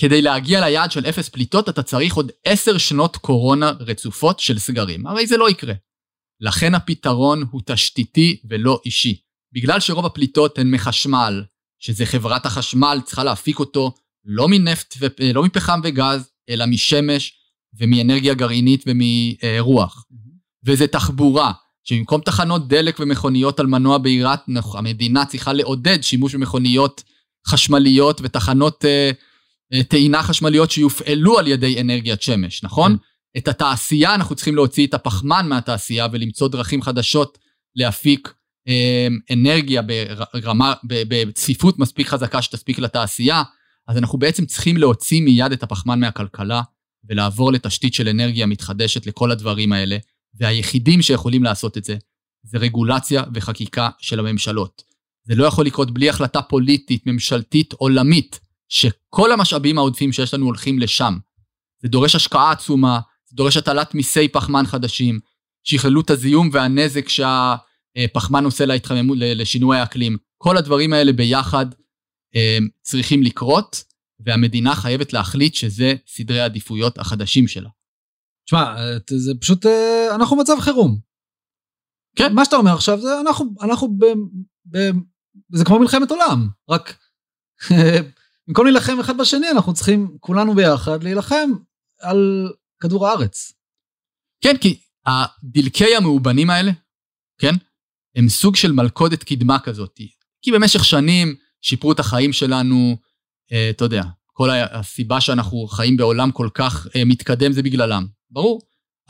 כדי 0.00 0.22
להגיע 0.22 0.60
ליעד 0.60 0.92
של 0.92 1.06
אפס 1.06 1.28
פליטות, 1.28 1.68
אתה 1.68 1.82
צריך 1.82 2.14
עוד 2.14 2.32
10 2.44 2.78
שנות 2.78 3.16
קורונה 3.16 3.70
רצופות 3.80 4.40
של 4.40 4.58
סגרים. 4.58 5.06
הרי 5.06 5.26
זה 5.26 5.36
לא 5.36 5.50
יקרה. 5.50 5.74
לכן 6.40 6.74
הפתרון 6.74 7.44
הוא 7.50 7.60
תשתיתי 7.66 8.40
ולא 8.50 8.80
אישי. 8.84 9.20
בגלל 9.52 9.80
שרוב 9.80 10.06
הפליטות 10.06 10.58
הן 10.58 10.70
מחשמל, 10.70 11.44
שזה 11.78 12.06
חברת 12.06 12.46
החשמל 12.46 12.98
צריכה 13.04 13.24
להפיק 13.24 13.58
אותו 13.58 13.94
לא 14.24 14.48
מנפט 14.48 14.94
ולא 15.20 15.42
מפחם 15.42 15.80
וגז, 15.84 16.30
אלא 16.48 16.66
משמש 16.66 17.32
ומאנרגיה 17.78 18.34
גרעינית 18.34 18.84
ומרוח. 18.86 20.04
וזה 20.64 20.86
תחבורה, 20.86 21.52
שבמקום 21.88 22.20
תחנות 22.20 22.68
דלק 22.68 23.00
ומכוניות 23.00 23.60
על 23.60 23.66
מנוע 23.66 23.98
בעירת, 23.98 24.40
המדינה 24.74 25.24
צריכה 25.24 25.52
לעודד 25.52 26.02
שימוש 26.02 26.34
במכוניות 26.34 27.02
חשמליות 27.46 28.20
ותחנות 28.24 28.84
אה, 28.84 29.10
אה, 29.72 29.82
טעינה 29.82 30.22
חשמליות 30.22 30.70
שיופעלו 30.70 31.38
על 31.38 31.46
ידי 31.46 31.80
אנרגיית 31.80 32.22
שמש, 32.22 32.64
נכון? 32.64 32.96
את 33.36 33.48
התעשייה, 33.48 34.14
אנחנו 34.14 34.34
צריכים 34.34 34.54
להוציא 34.54 34.86
את 34.86 34.94
הפחמן 34.94 35.48
מהתעשייה 35.48 36.06
ולמצוא 36.12 36.48
דרכים 36.48 36.82
חדשות 36.82 37.38
להפיק 37.76 38.32
אה, 38.68 39.08
אנרגיה 39.32 39.82
ברמה, 40.34 40.74
בצפיפות 40.84 41.78
מספיק 41.78 42.08
חזקה 42.08 42.42
שתספיק 42.42 42.78
לתעשייה, 42.78 43.42
אז 43.88 43.96
אנחנו 43.96 44.18
בעצם 44.18 44.46
צריכים 44.46 44.76
להוציא 44.76 45.20
מיד 45.20 45.52
את 45.52 45.62
הפחמן 45.62 46.00
מהכלכלה 46.00 46.62
ולעבור 47.08 47.52
לתשתית 47.52 47.94
של 47.94 48.08
אנרגיה 48.08 48.46
מתחדשת 48.46 49.06
לכל 49.06 49.30
הדברים 49.30 49.72
האלה, 49.72 49.96
והיחידים 50.38 51.02
שיכולים 51.02 51.44
לעשות 51.44 51.78
את 51.78 51.84
זה, 51.84 51.96
זה 52.42 52.58
רגולציה 52.58 53.22
וחקיקה 53.34 53.88
של 53.98 54.18
הממשלות. 54.18 54.82
זה 55.24 55.34
לא 55.34 55.44
יכול 55.44 55.66
לקרות 55.66 55.90
בלי 55.90 56.08
החלטה 56.08 56.42
פוליטית, 56.42 57.06
ממשלתית, 57.06 57.72
עולמית, 57.72 58.40
שכל 58.68 59.32
המשאבים 59.32 59.78
העודפים 59.78 60.12
שיש 60.12 60.34
לנו 60.34 60.46
הולכים 60.46 60.78
לשם. 60.78 61.18
זה 61.82 61.88
דורש 61.88 62.14
השקעה 62.14 62.52
עצומה, 62.52 63.00
זה 63.24 63.36
דורש 63.36 63.56
הטלת 63.56 63.94
מיסי 63.94 64.28
פחמן 64.28 64.66
חדשים, 64.66 65.20
שיכללו 65.64 66.00
את 66.00 66.10
הזיהום 66.10 66.50
והנזק 66.52 67.08
שהפחמן 67.08 68.44
עושה 68.44 68.66
להתחממות, 68.66 69.18
לשינוי 69.20 69.78
האקלים. 69.78 70.16
כל 70.38 70.56
הדברים 70.56 70.92
האלה 70.92 71.12
ביחד 71.12 71.66
אה, 72.36 72.58
צריכים 72.82 73.22
לקרות, 73.22 73.84
והמדינה 74.20 74.74
חייבת 74.74 75.12
להחליט 75.12 75.54
שזה 75.54 75.94
סדרי 76.06 76.40
העדיפויות 76.40 76.98
החדשים 76.98 77.48
שלה. 77.48 77.68
תשמע, 78.48 78.76
אה, 78.76 78.98
זה 79.16 79.32
פשוט, 79.40 79.66
אה, 79.66 80.14
אנחנו 80.14 80.36
במצב 80.36 80.60
חירום. 80.60 80.98
כן. 82.16 82.34
מה 82.34 82.44
שאתה 82.44 82.56
אומר 82.56 82.74
עכשיו 82.74 83.00
זה 83.00 83.20
אנחנו, 83.20 83.54
אנחנו 83.62 83.88
ב... 83.98 84.04
ב 84.70 84.78
זה 85.52 85.64
כמו 85.64 85.78
מלחמת 85.78 86.10
עולם, 86.10 86.48
רק 86.68 86.98
במקום 88.48 88.66
להילחם 88.66 89.00
אחד 89.00 89.18
בשני, 89.18 89.50
אנחנו 89.50 89.74
צריכים 89.74 90.16
כולנו 90.20 90.54
ביחד 90.54 91.02
להילחם 91.02 91.50
על 92.00 92.52
כדור 92.82 93.08
הארץ. 93.08 93.52
כן, 94.40 94.56
כי 94.60 94.80
הדלקי 95.06 95.96
המאובנים 95.96 96.50
האלה, 96.50 96.70
כן, 97.40 97.54
הם 98.16 98.28
סוג 98.28 98.56
של 98.56 98.72
מלכודת 98.72 99.22
קדמה 99.22 99.58
כזאת. 99.58 100.00
כי 100.42 100.52
במשך 100.52 100.84
שנים 100.84 101.36
שיפרו 101.62 101.92
את 101.92 102.00
החיים 102.00 102.32
שלנו, 102.32 102.96
אה, 103.52 103.70
אתה 103.70 103.84
יודע, 103.84 104.02
כל 104.32 104.50
הסיבה 104.50 105.20
שאנחנו 105.20 105.66
חיים 105.66 105.96
בעולם 105.96 106.30
כל 106.32 106.48
כך 106.54 106.86
מתקדם 107.06 107.52
זה 107.52 107.62
בגללם, 107.62 108.17
ברור. 108.30 108.60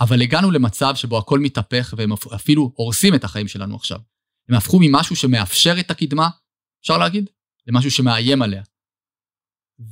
אבל 0.01 0.23
הגענו 0.23 0.51
למצב 0.51 0.95
שבו 0.95 1.19
הכל 1.19 1.39
מתהפך 1.39 1.95
והם 1.97 2.13
אפילו 2.35 2.73
הורסים 2.75 3.15
את 3.15 3.25
החיים 3.25 3.49
שלנו 3.49 3.77
עכשיו. 3.77 3.99
הם 4.49 4.55
הפכו 4.55 4.79
ממשהו 4.81 5.17
שמאפשר 5.17 5.81
את 5.81 5.91
הקדמה, 5.91 6.29
אפשר 6.83 6.99
להגיד, 6.99 7.31
למשהו 7.67 7.91
שמאיים 7.91 8.43
עליה. 8.43 8.63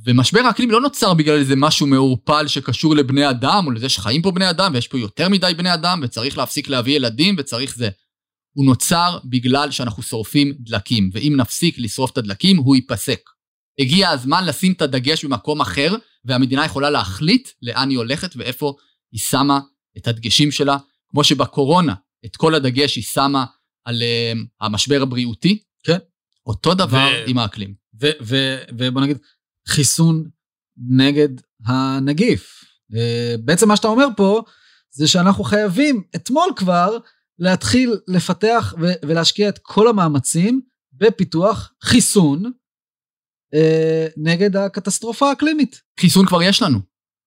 ומשבר 0.05 0.39
האקלים 0.39 0.71
לא 0.71 0.81
נוצר 0.81 1.13
בגלל 1.13 1.37
איזה 1.37 1.55
משהו 1.57 1.87
מעורפל 1.87 2.47
שקשור 2.47 2.95
לבני 2.95 3.29
אדם, 3.29 3.63
או 3.65 3.71
לזה 3.71 3.89
שחיים 3.89 4.21
פה 4.21 4.31
בני 4.31 4.49
אדם, 4.49 4.71
ויש 4.73 4.87
פה 4.87 4.97
יותר 4.99 5.29
מדי 5.29 5.53
בני 5.57 5.73
אדם, 5.73 5.99
וצריך 6.03 6.37
להפסיק 6.37 6.69
להביא 6.69 6.95
ילדים, 6.95 7.35
וצריך 7.37 7.75
זה. 7.75 7.89
הוא 8.55 8.65
נוצר 8.65 9.19
בגלל 9.25 9.71
שאנחנו 9.71 10.03
שורפים 10.03 10.53
דלקים, 10.59 11.09
ואם 11.13 11.33
נפסיק 11.37 11.79
לשרוף 11.79 12.11
את 12.11 12.17
הדלקים, 12.17 12.57
הוא 12.57 12.75
ייפסק. 12.75 13.19
הגיע 13.79 14.09
הזמן 14.09 14.45
לשים 14.45 14.73
את 14.73 14.81
הדגש 14.81 15.25
במקום 15.25 15.61
אחר, 15.61 15.95
והמדינה 16.25 16.65
יכולה 16.65 16.89
להחליט 16.89 17.49
לאן 17.61 17.89
היא 17.89 17.97
הולכת 17.97 18.35
ואיפה 18.35 18.75
היא 19.11 19.19
שמה 19.19 19.59
את 19.97 20.07
הדגשים 20.07 20.51
שלה, 20.51 20.77
כמו 21.09 21.23
שבקורונה 21.23 21.93
את 22.25 22.35
כל 22.35 22.55
הדגש 22.55 22.95
היא 22.95 23.03
שמה 23.03 23.45
על 23.85 24.01
uh, 24.01 24.37
המשבר 24.61 25.01
הבריאותי. 25.01 25.63
כן. 25.83 25.97
אותו 26.45 26.73
דבר 26.73 27.09
ו- 27.13 27.29
עם 27.29 27.37
האקלים. 27.37 27.73
ו- 28.01 28.17
ו- 28.21 28.63
ובוא 28.77 29.01
נגיד, 29.01 29.17
חיסון 29.67 30.29
נגד 30.89 31.29
הנגיף. 31.65 32.63
אה, 32.95 33.35
בעצם 33.39 33.67
מה 33.67 33.75
שאתה 33.75 33.87
אומר 33.87 34.07
פה, 34.17 34.41
זה 34.91 35.07
שאנחנו 35.07 35.43
חייבים 35.43 36.03
אתמול 36.15 36.49
כבר 36.55 36.97
להתחיל 37.39 37.95
לפתח 38.07 38.73
ו- 38.81 39.07
ולהשקיע 39.07 39.49
את 39.49 39.59
כל 39.61 39.87
המאמצים 39.87 40.61
בפיתוח 40.93 41.73
חיסון 41.83 42.51
אה, 43.53 44.07
נגד 44.17 44.55
הקטסטרופה 44.55 45.29
האקלימית. 45.29 45.81
חיסון 45.99 46.25
כבר 46.25 46.41
יש 46.41 46.61
לנו. 46.61 46.79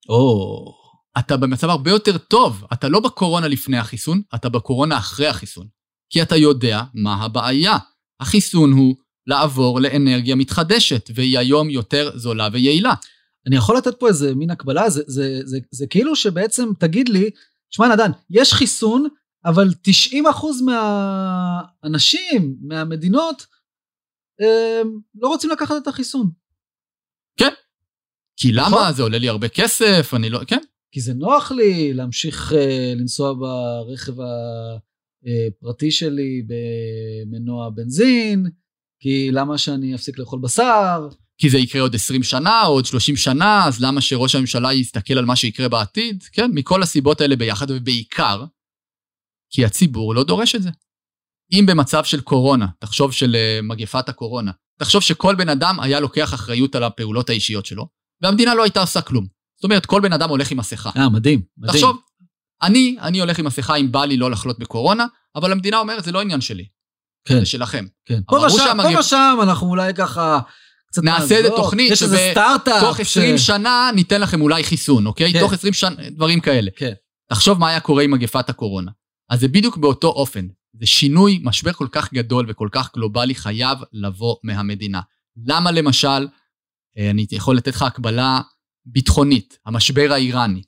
או... 0.08 0.79
אתה 1.18 1.36
במצב 1.36 1.68
הרבה 1.68 1.90
יותר 1.90 2.18
טוב. 2.18 2.64
אתה 2.72 2.88
לא 2.88 3.00
בקורונה 3.00 3.48
לפני 3.48 3.78
החיסון, 3.78 4.22
אתה 4.34 4.48
בקורונה 4.48 4.98
אחרי 4.98 5.26
החיסון. 5.26 5.66
כי 6.10 6.22
אתה 6.22 6.36
יודע 6.36 6.82
מה 6.94 7.14
הבעיה. 7.14 7.76
החיסון 8.20 8.72
הוא 8.72 8.96
לעבור 9.26 9.80
לאנרגיה 9.80 10.36
מתחדשת, 10.36 11.10
והיא 11.14 11.38
היום 11.38 11.70
יותר 11.70 12.10
זולה 12.14 12.48
ויעילה. 12.52 12.94
אני 13.46 13.56
יכול 13.56 13.76
לתת 13.76 14.00
פה 14.00 14.08
איזה 14.08 14.34
מין 14.34 14.50
הקבלה, 14.50 14.90
זה, 14.90 15.02
זה, 15.06 15.40
זה, 15.44 15.58
זה 15.70 15.86
כאילו 15.86 16.16
שבעצם 16.16 16.68
תגיד 16.78 17.08
לי, 17.08 17.30
שמע 17.70 17.88
נדן, 17.88 18.10
יש 18.30 18.52
חיסון, 18.52 19.08
אבל 19.44 19.68
90% 20.12 20.14
מהאנשים, 20.64 22.56
מהמדינות, 22.60 23.46
הם 24.40 25.00
לא 25.14 25.28
רוצים 25.28 25.50
לקחת 25.50 25.74
את 25.82 25.86
החיסון. 25.86 26.30
כי 28.36 28.52
למה? 28.52 28.68
נכון. 28.68 28.92
זה 28.92 29.02
עולה 29.02 29.18
לי 29.18 29.28
הרבה 29.28 29.48
כסף, 29.48 30.10
אני 30.16 30.30
לא... 30.30 30.40
כן. 30.46 30.60
כי 30.92 31.00
זה 31.00 31.14
נוח 31.14 31.52
לי 31.52 31.94
להמשיך 31.94 32.52
אה, 32.52 32.92
לנסוע 32.96 33.34
ברכב 33.34 34.12
הפרטי 35.22 35.90
שלי 35.90 36.42
במנוע 36.46 37.70
בנזין, 37.70 38.46
כי 39.02 39.30
למה 39.32 39.58
שאני 39.58 39.94
אפסיק 39.94 40.18
לאכול 40.18 40.40
בשר? 40.42 41.08
כי 41.38 41.50
זה 41.50 41.58
יקרה 41.58 41.82
עוד 41.82 41.94
20 41.94 42.22
שנה, 42.22 42.66
או 42.66 42.72
עוד 42.72 42.86
30 42.86 43.16
שנה, 43.16 43.64
אז 43.66 43.80
למה 43.80 44.00
שראש 44.00 44.34
הממשלה 44.34 44.72
יסתכל 44.72 45.18
על 45.18 45.24
מה 45.24 45.36
שיקרה 45.36 45.68
בעתיד? 45.68 46.22
כן, 46.32 46.50
מכל 46.54 46.82
הסיבות 46.82 47.20
האלה 47.20 47.36
ביחד, 47.36 47.70
ובעיקר, 47.70 48.44
כי 49.50 49.64
הציבור 49.64 50.14
לא 50.14 50.24
דורש 50.24 50.54
את 50.54 50.62
זה. 50.62 50.70
אם 51.52 51.64
במצב 51.66 52.04
של 52.04 52.20
קורונה, 52.20 52.66
תחשוב 52.78 53.12
של 53.12 53.36
uh, 53.36 53.62
מגפת 53.62 54.08
הקורונה, 54.08 54.52
תחשוב 54.78 55.02
שכל 55.02 55.34
בן 55.34 55.48
אדם 55.48 55.80
היה 55.80 56.00
לוקח 56.00 56.34
אחריות 56.34 56.74
על 56.74 56.84
הפעולות 56.84 57.30
האישיות 57.30 57.66
שלו, 57.66 57.88
והמדינה 58.22 58.54
לא 58.54 58.62
הייתה 58.62 58.80
עושה 58.80 59.00
כלום. 59.00 59.39
זאת 59.60 59.64
אומרת, 59.64 59.86
כל 59.86 60.00
בן 60.00 60.12
אדם 60.12 60.28
הולך 60.28 60.50
עם 60.50 60.58
מסכה. 60.58 60.90
אה, 60.96 61.08
מדהים, 61.08 61.42
מדהים. 61.58 61.72
תחשוב, 61.74 61.96
אני, 62.62 62.96
אני 63.00 63.20
הולך 63.20 63.38
עם 63.38 63.44
מסכה 63.46 63.76
אם 63.76 63.92
בא 63.92 64.04
לי 64.04 64.16
לא 64.16 64.30
לחלות 64.30 64.58
בקורונה, 64.58 65.06
אבל 65.36 65.52
המדינה 65.52 65.78
אומרת, 65.78 66.04
זה 66.04 66.12
לא 66.12 66.20
עניין 66.20 66.40
שלי, 66.40 66.64
כן, 67.24 67.38
זה 67.38 67.46
שלכם. 67.46 67.86
כן. 68.04 68.20
פה 68.26 68.36
ושם, 68.46 68.56
שהמגפ- 68.58 68.92
פה 68.94 69.00
ושם 69.00 69.38
אנחנו 69.42 69.66
אולי 69.68 69.94
ככה 69.94 70.38
קצת 70.86 71.02
נעשה 71.02 71.36
איזה. 71.36 71.48
תוכנית 71.48 71.90
יש 71.92 72.02
איזה 72.02 72.28
סטארט-אפ. 72.30 72.80
תוך 72.82 73.00
20 73.00 73.38
ש- 73.38 73.46
שנה 73.46 73.90
ניתן 73.94 74.20
לכם 74.20 74.40
אולי 74.40 74.64
חיסון, 74.64 75.06
אוקיי? 75.06 75.32
כן. 75.32 75.40
תוך 75.40 75.52
20 75.52 75.72
שנה, 75.72 76.10
דברים 76.10 76.40
כאלה. 76.40 76.70
כן. 76.76 76.92
תחשוב 77.28 77.58
מה 77.58 77.68
היה 77.68 77.80
קורה 77.80 78.02
עם 78.02 78.10
מגפת 78.10 78.48
הקורונה. 78.50 78.90
אז 79.30 79.40
זה 79.40 79.48
בדיוק 79.48 79.76
באותו 79.76 80.08
אופן. 80.08 80.46
זה 80.80 80.86
שינוי, 80.86 81.40
משבר 81.44 81.72
כל 81.72 81.86
כך 81.92 82.12
גדול 82.14 82.46
וכל 82.48 82.68
כך 82.72 82.90
גלובלי 82.94 83.34
חייב 83.34 83.78
לבוא 83.92 84.36
מהמדינה. 84.44 85.00
למה 85.46 85.70
למשל, 85.70 86.28
אה, 86.98 87.10
אני 87.10 87.26
יכול 87.32 87.56
לתת 87.56 87.74
לך 87.74 87.82
הקבלה 87.82 88.40
ביטחונית, 88.86 89.58
המשבר 89.66 90.12
האיראני. 90.12 90.62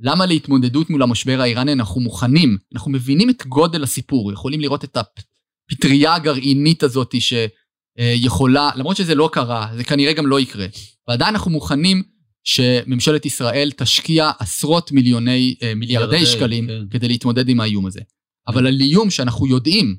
למה 0.00 0.26
להתמודדות 0.26 0.90
מול 0.90 1.02
המשבר 1.02 1.40
האיראני 1.40 1.72
אנחנו 1.72 2.00
מוכנים, 2.00 2.58
אנחנו 2.74 2.90
מבינים 2.90 3.30
את 3.30 3.46
גודל 3.46 3.82
הסיפור, 3.82 4.32
יכולים 4.32 4.60
לראות 4.60 4.84
את 4.84 4.96
הפטריה 4.96 6.14
הגרעינית 6.14 6.82
הזאת 6.82 7.14
שיכולה, 7.20 8.70
למרות 8.76 8.96
שזה 8.96 9.14
לא 9.14 9.30
קרה, 9.32 9.68
זה 9.76 9.84
כנראה 9.84 10.12
גם 10.12 10.26
לא 10.26 10.40
יקרה, 10.40 10.66
ועדיין 11.08 11.34
אנחנו 11.34 11.50
מוכנים 11.50 12.02
שממשלת 12.44 13.26
ישראל 13.26 13.70
תשקיע 13.76 14.30
עשרות 14.38 14.92
מיליוני, 14.92 15.54
אה, 15.62 15.74
מיליארדי, 15.74 16.26
שקלים 16.26 16.66
כן. 16.66 16.88
כדי 16.90 17.08
להתמודד 17.08 17.48
עם 17.48 17.60
האיום 17.60 17.86
הזה. 17.86 18.00
אבל 18.48 18.66
על 18.66 18.80
איום 18.80 19.10
שאנחנו 19.10 19.46
יודעים 19.46 19.96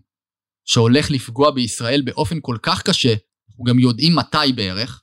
שהולך 0.66 1.12
לפגוע 1.12 1.52
בישראל 1.52 2.02
באופן 2.02 2.38
כל 2.42 2.58
כך 2.64 2.82
קשה, 2.82 3.14
אנחנו 3.50 3.64
גם 3.64 3.80
יודעים 3.80 4.16
מתי 4.16 4.54
בערך, 4.56 5.02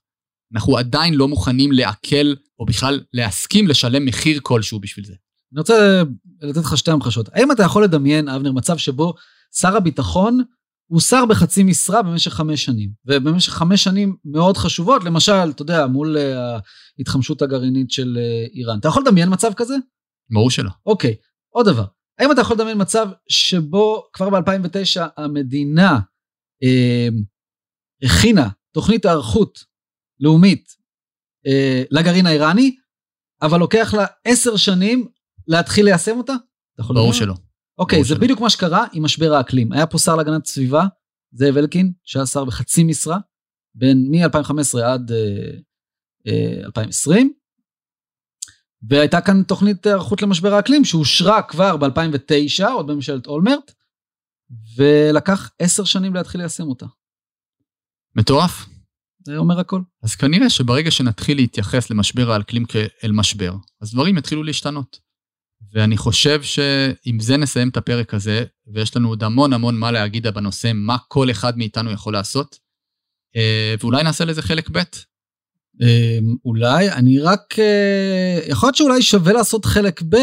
אנחנו 0.54 0.78
עדיין 0.78 1.14
לא 1.14 1.28
מוכנים 1.28 1.72
לעכל, 1.72 2.34
או 2.58 2.66
בכלל 2.66 3.00
להסכים 3.12 3.68
לשלם 3.68 4.04
מחיר 4.04 4.40
כלשהו 4.42 4.80
בשביל 4.80 5.04
זה. 5.04 5.14
אני 5.52 5.60
רוצה 5.60 6.02
לתת 6.42 6.60
לך 6.60 6.76
שתי 6.78 6.90
המחשות. 6.90 7.28
האם 7.32 7.52
אתה 7.52 7.62
יכול 7.62 7.84
לדמיין, 7.84 8.28
אבנר, 8.28 8.52
מצב 8.52 8.76
שבו 8.76 9.14
שר 9.54 9.76
הביטחון 9.76 10.42
הוא 10.90 11.00
שר 11.00 11.26
בחצי 11.26 11.62
משרה 11.62 12.02
במשך 12.02 12.32
חמש 12.32 12.64
שנים, 12.64 12.90
ובמשך 13.06 13.52
חמש 13.52 13.84
שנים 13.84 14.16
מאוד 14.24 14.56
חשובות, 14.56 15.04
למשל, 15.04 15.50
אתה 15.50 15.62
יודע, 15.62 15.86
מול 15.86 16.16
אה, 16.18 16.58
ההתחמשות 16.98 17.42
הגרעינית 17.42 17.90
של 17.90 18.18
אה, 18.20 18.46
איראן. 18.54 18.78
אתה 18.78 18.88
יכול 18.88 19.02
לדמיין 19.02 19.28
מצב 19.32 19.52
כזה? 19.56 19.74
ברור 20.30 20.50
שלא. 20.50 20.70
אוקיי, 20.86 21.14
עוד 21.54 21.66
דבר. 21.66 21.84
האם 22.18 22.32
אתה 22.32 22.40
יכול 22.40 22.56
לדמיין 22.56 22.80
מצב 22.80 23.08
שבו 23.28 24.02
כבר 24.12 24.30
ב-2009 24.30 25.00
המדינה 25.16 25.98
אה, 26.62 27.08
הכינה 28.02 28.48
תוכנית 28.74 29.04
היערכות 29.04 29.64
לאומית 30.20 30.76
אה, 31.46 31.82
לגרעין 31.90 32.26
האיראני, 32.26 32.76
אבל 33.42 33.58
לוקח 33.58 33.94
לה 33.94 34.06
עשר 34.24 34.56
שנים 34.56 35.08
להתחיל 35.48 35.84
ליישם 35.84 36.16
אותה? 36.18 36.34
ברור? 36.78 37.12
שלא. 37.12 37.34
אוקיי, 37.78 38.02
זה 38.02 38.08
שלא. 38.08 38.18
בדיוק 38.18 38.40
מה 38.40 38.50
שקרה 38.50 38.86
עם 38.92 39.04
משבר 39.04 39.34
האקלים. 39.34 39.72
היה 39.72 39.86
פה 39.86 39.98
שר 39.98 40.16
להגנת 40.16 40.46
סביבה, 40.46 40.84
זאב 41.32 41.56
אלקין, 41.56 41.92
שהיה 42.04 42.26
שר 42.26 42.44
בחצי 42.44 42.84
משרה, 42.84 43.18
בין 43.74 44.08
מ-2015 44.10 44.80
עד 44.84 45.12
אה, 45.12 45.50
אה, 46.26 46.64
2020, 46.64 47.32
והייתה 48.88 49.20
כאן 49.20 49.42
תוכנית 49.42 49.86
היערכות 49.86 50.22
למשבר 50.22 50.54
האקלים 50.54 50.84
שאושרה 50.84 51.42
כבר 51.42 51.76
ב-2009, 51.76 52.68
עוד 52.68 52.86
בממשלת 52.86 53.26
אולמרט, 53.26 53.72
ולקח 54.76 55.50
עשר 55.58 55.84
שנים 55.84 56.14
להתחיל 56.14 56.40
ליישם 56.40 56.68
אותה. 56.68 56.86
מטורף. 58.16 58.77
זה 59.28 59.36
אומר 59.36 59.60
הכל. 59.60 59.80
אז 60.02 60.14
כנראה 60.14 60.50
שברגע 60.50 60.90
שנתחיל 60.90 61.36
להתייחס 61.36 61.90
למשבר 61.90 62.32
האקלים 62.32 62.64
כאל 62.64 63.12
משבר, 63.12 63.52
אז 63.82 63.92
דברים 63.92 64.18
יתחילו 64.18 64.42
להשתנות. 64.42 64.98
ואני 65.72 65.96
חושב 65.96 66.42
שעם 66.42 67.20
זה 67.20 67.36
נסיים 67.36 67.68
את 67.68 67.76
הפרק 67.76 68.14
הזה, 68.14 68.44
ויש 68.66 68.96
לנו 68.96 69.08
עוד 69.08 69.24
המון 69.24 69.52
המון 69.52 69.78
מה 69.78 69.90
להגיד 69.92 70.26
בנושא, 70.26 70.72
מה 70.74 70.96
כל 71.08 71.30
אחד 71.30 71.58
מאיתנו 71.58 71.90
יכול 71.90 72.12
לעשות, 72.12 72.58
אה, 73.36 73.74
ואולי 73.80 74.02
נעשה 74.02 74.24
לזה 74.24 74.42
חלק 74.42 74.68
ב'. 74.72 74.78
אה, 75.82 76.18
אולי, 76.44 76.92
אני 76.92 77.20
רק, 77.20 77.58
אה, 77.58 78.40
יכול 78.48 78.66
להיות 78.66 78.76
שאולי 78.76 79.02
שווה 79.02 79.32
לעשות 79.32 79.64
חלק 79.64 80.02
ב' 80.02 80.16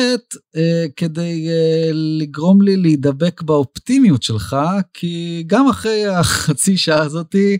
כדי 0.95 1.47
לגרום 1.93 2.61
לי 2.61 2.77
להידבק 2.77 3.41
באופטימיות 3.41 4.23
שלך, 4.23 4.55
כי 4.93 5.43
גם 5.47 5.69
אחרי 5.69 6.05
החצי 6.05 6.77
שעה 6.77 7.01
הזאתי, 7.01 7.57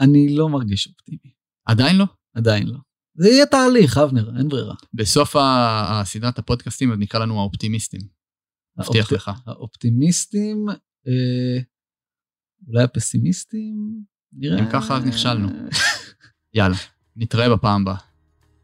אני 0.00 0.36
לא 0.36 0.48
מרגיש 0.48 0.86
אופטימי. 0.88 1.32
עדיין 1.64 1.96
לא. 1.96 2.04
עדיין 2.34 2.66
לא. 2.66 2.78
זה 3.14 3.28
יהיה 3.28 3.46
תהליך, 3.46 3.98
אבנר, 3.98 4.38
אין 4.38 4.48
ברירה. 4.48 4.74
בסוף 4.94 5.36
הסדרת 5.38 6.38
הפודקאסטים 6.38 6.92
אז 6.92 6.98
נקרא 6.98 7.20
לנו 7.20 7.40
האופטימיסטים. 7.40 8.00
מבטיח 8.78 9.06
האופט- 9.12 9.14
לך. 9.14 9.30
האופטימיסטים, 9.46 10.66
אה, 11.08 11.58
אולי 12.68 12.82
הפסימיסטים, 12.82 14.00
נראה. 14.32 14.58
אם 14.60 14.70
ככה, 14.72 14.96
אז 14.96 15.04
נכשלנו. 15.04 15.48
יאללה, 16.54 16.76
נתראה 17.16 17.56
בפעם 17.56 17.82
הבאה. 17.82 17.96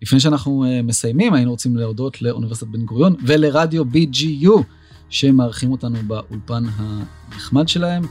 לפני 0.03 0.21
שאנחנו 0.21 0.65
uh, 0.65 0.83
מסיימים, 0.83 1.35
היינו 1.35 1.51
רוצים 1.51 1.77
להודות 1.77 2.23
לאוניברסיטת 2.23 2.71
בן 2.71 2.85
גוריון 2.85 3.17
ולרדיו 3.27 3.85
BGU, 3.85 4.63
שמארחים 5.11 5.73
אותנו 5.73 5.99
באולפן 6.07 6.65
הנחמד 6.77 7.69
שלהם. 7.69 8.03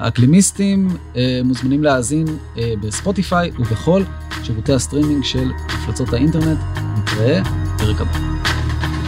האקלימיסטים 0.00 0.88
uh, 0.90 1.16
מוזמנים 1.44 1.84
להאזין 1.84 2.26
uh, 2.26 2.58
בספוטיפיי 2.80 3.50
ובכל 3.58 4.02
שירותי 4.42 4.72
הסטרימינג 4.72 5.24
של 5.24 5.52
מפלצות 5.66 6.12
האינטרנט. 6.12 6.58
נתראה 6.98 7.40
בפרק 7.42 8.00
הבא. 8.00 8.18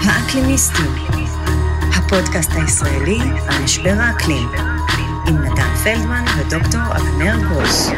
האקלימיסטים, 0.02 0.92
הפודקאסט 1.94 2.50
הישראלי 2.54 3.18
על 3.48 3.62
משבר 3.64 3.94
האקלים, 3.96 4.48
עם 5.28 5.38
נתן 5.38 5.74
פלדמן 5.84 6.24
ודוקטור 6.38 6.80
אבנר 6.96 7.36
גרוס. 7.48 7.90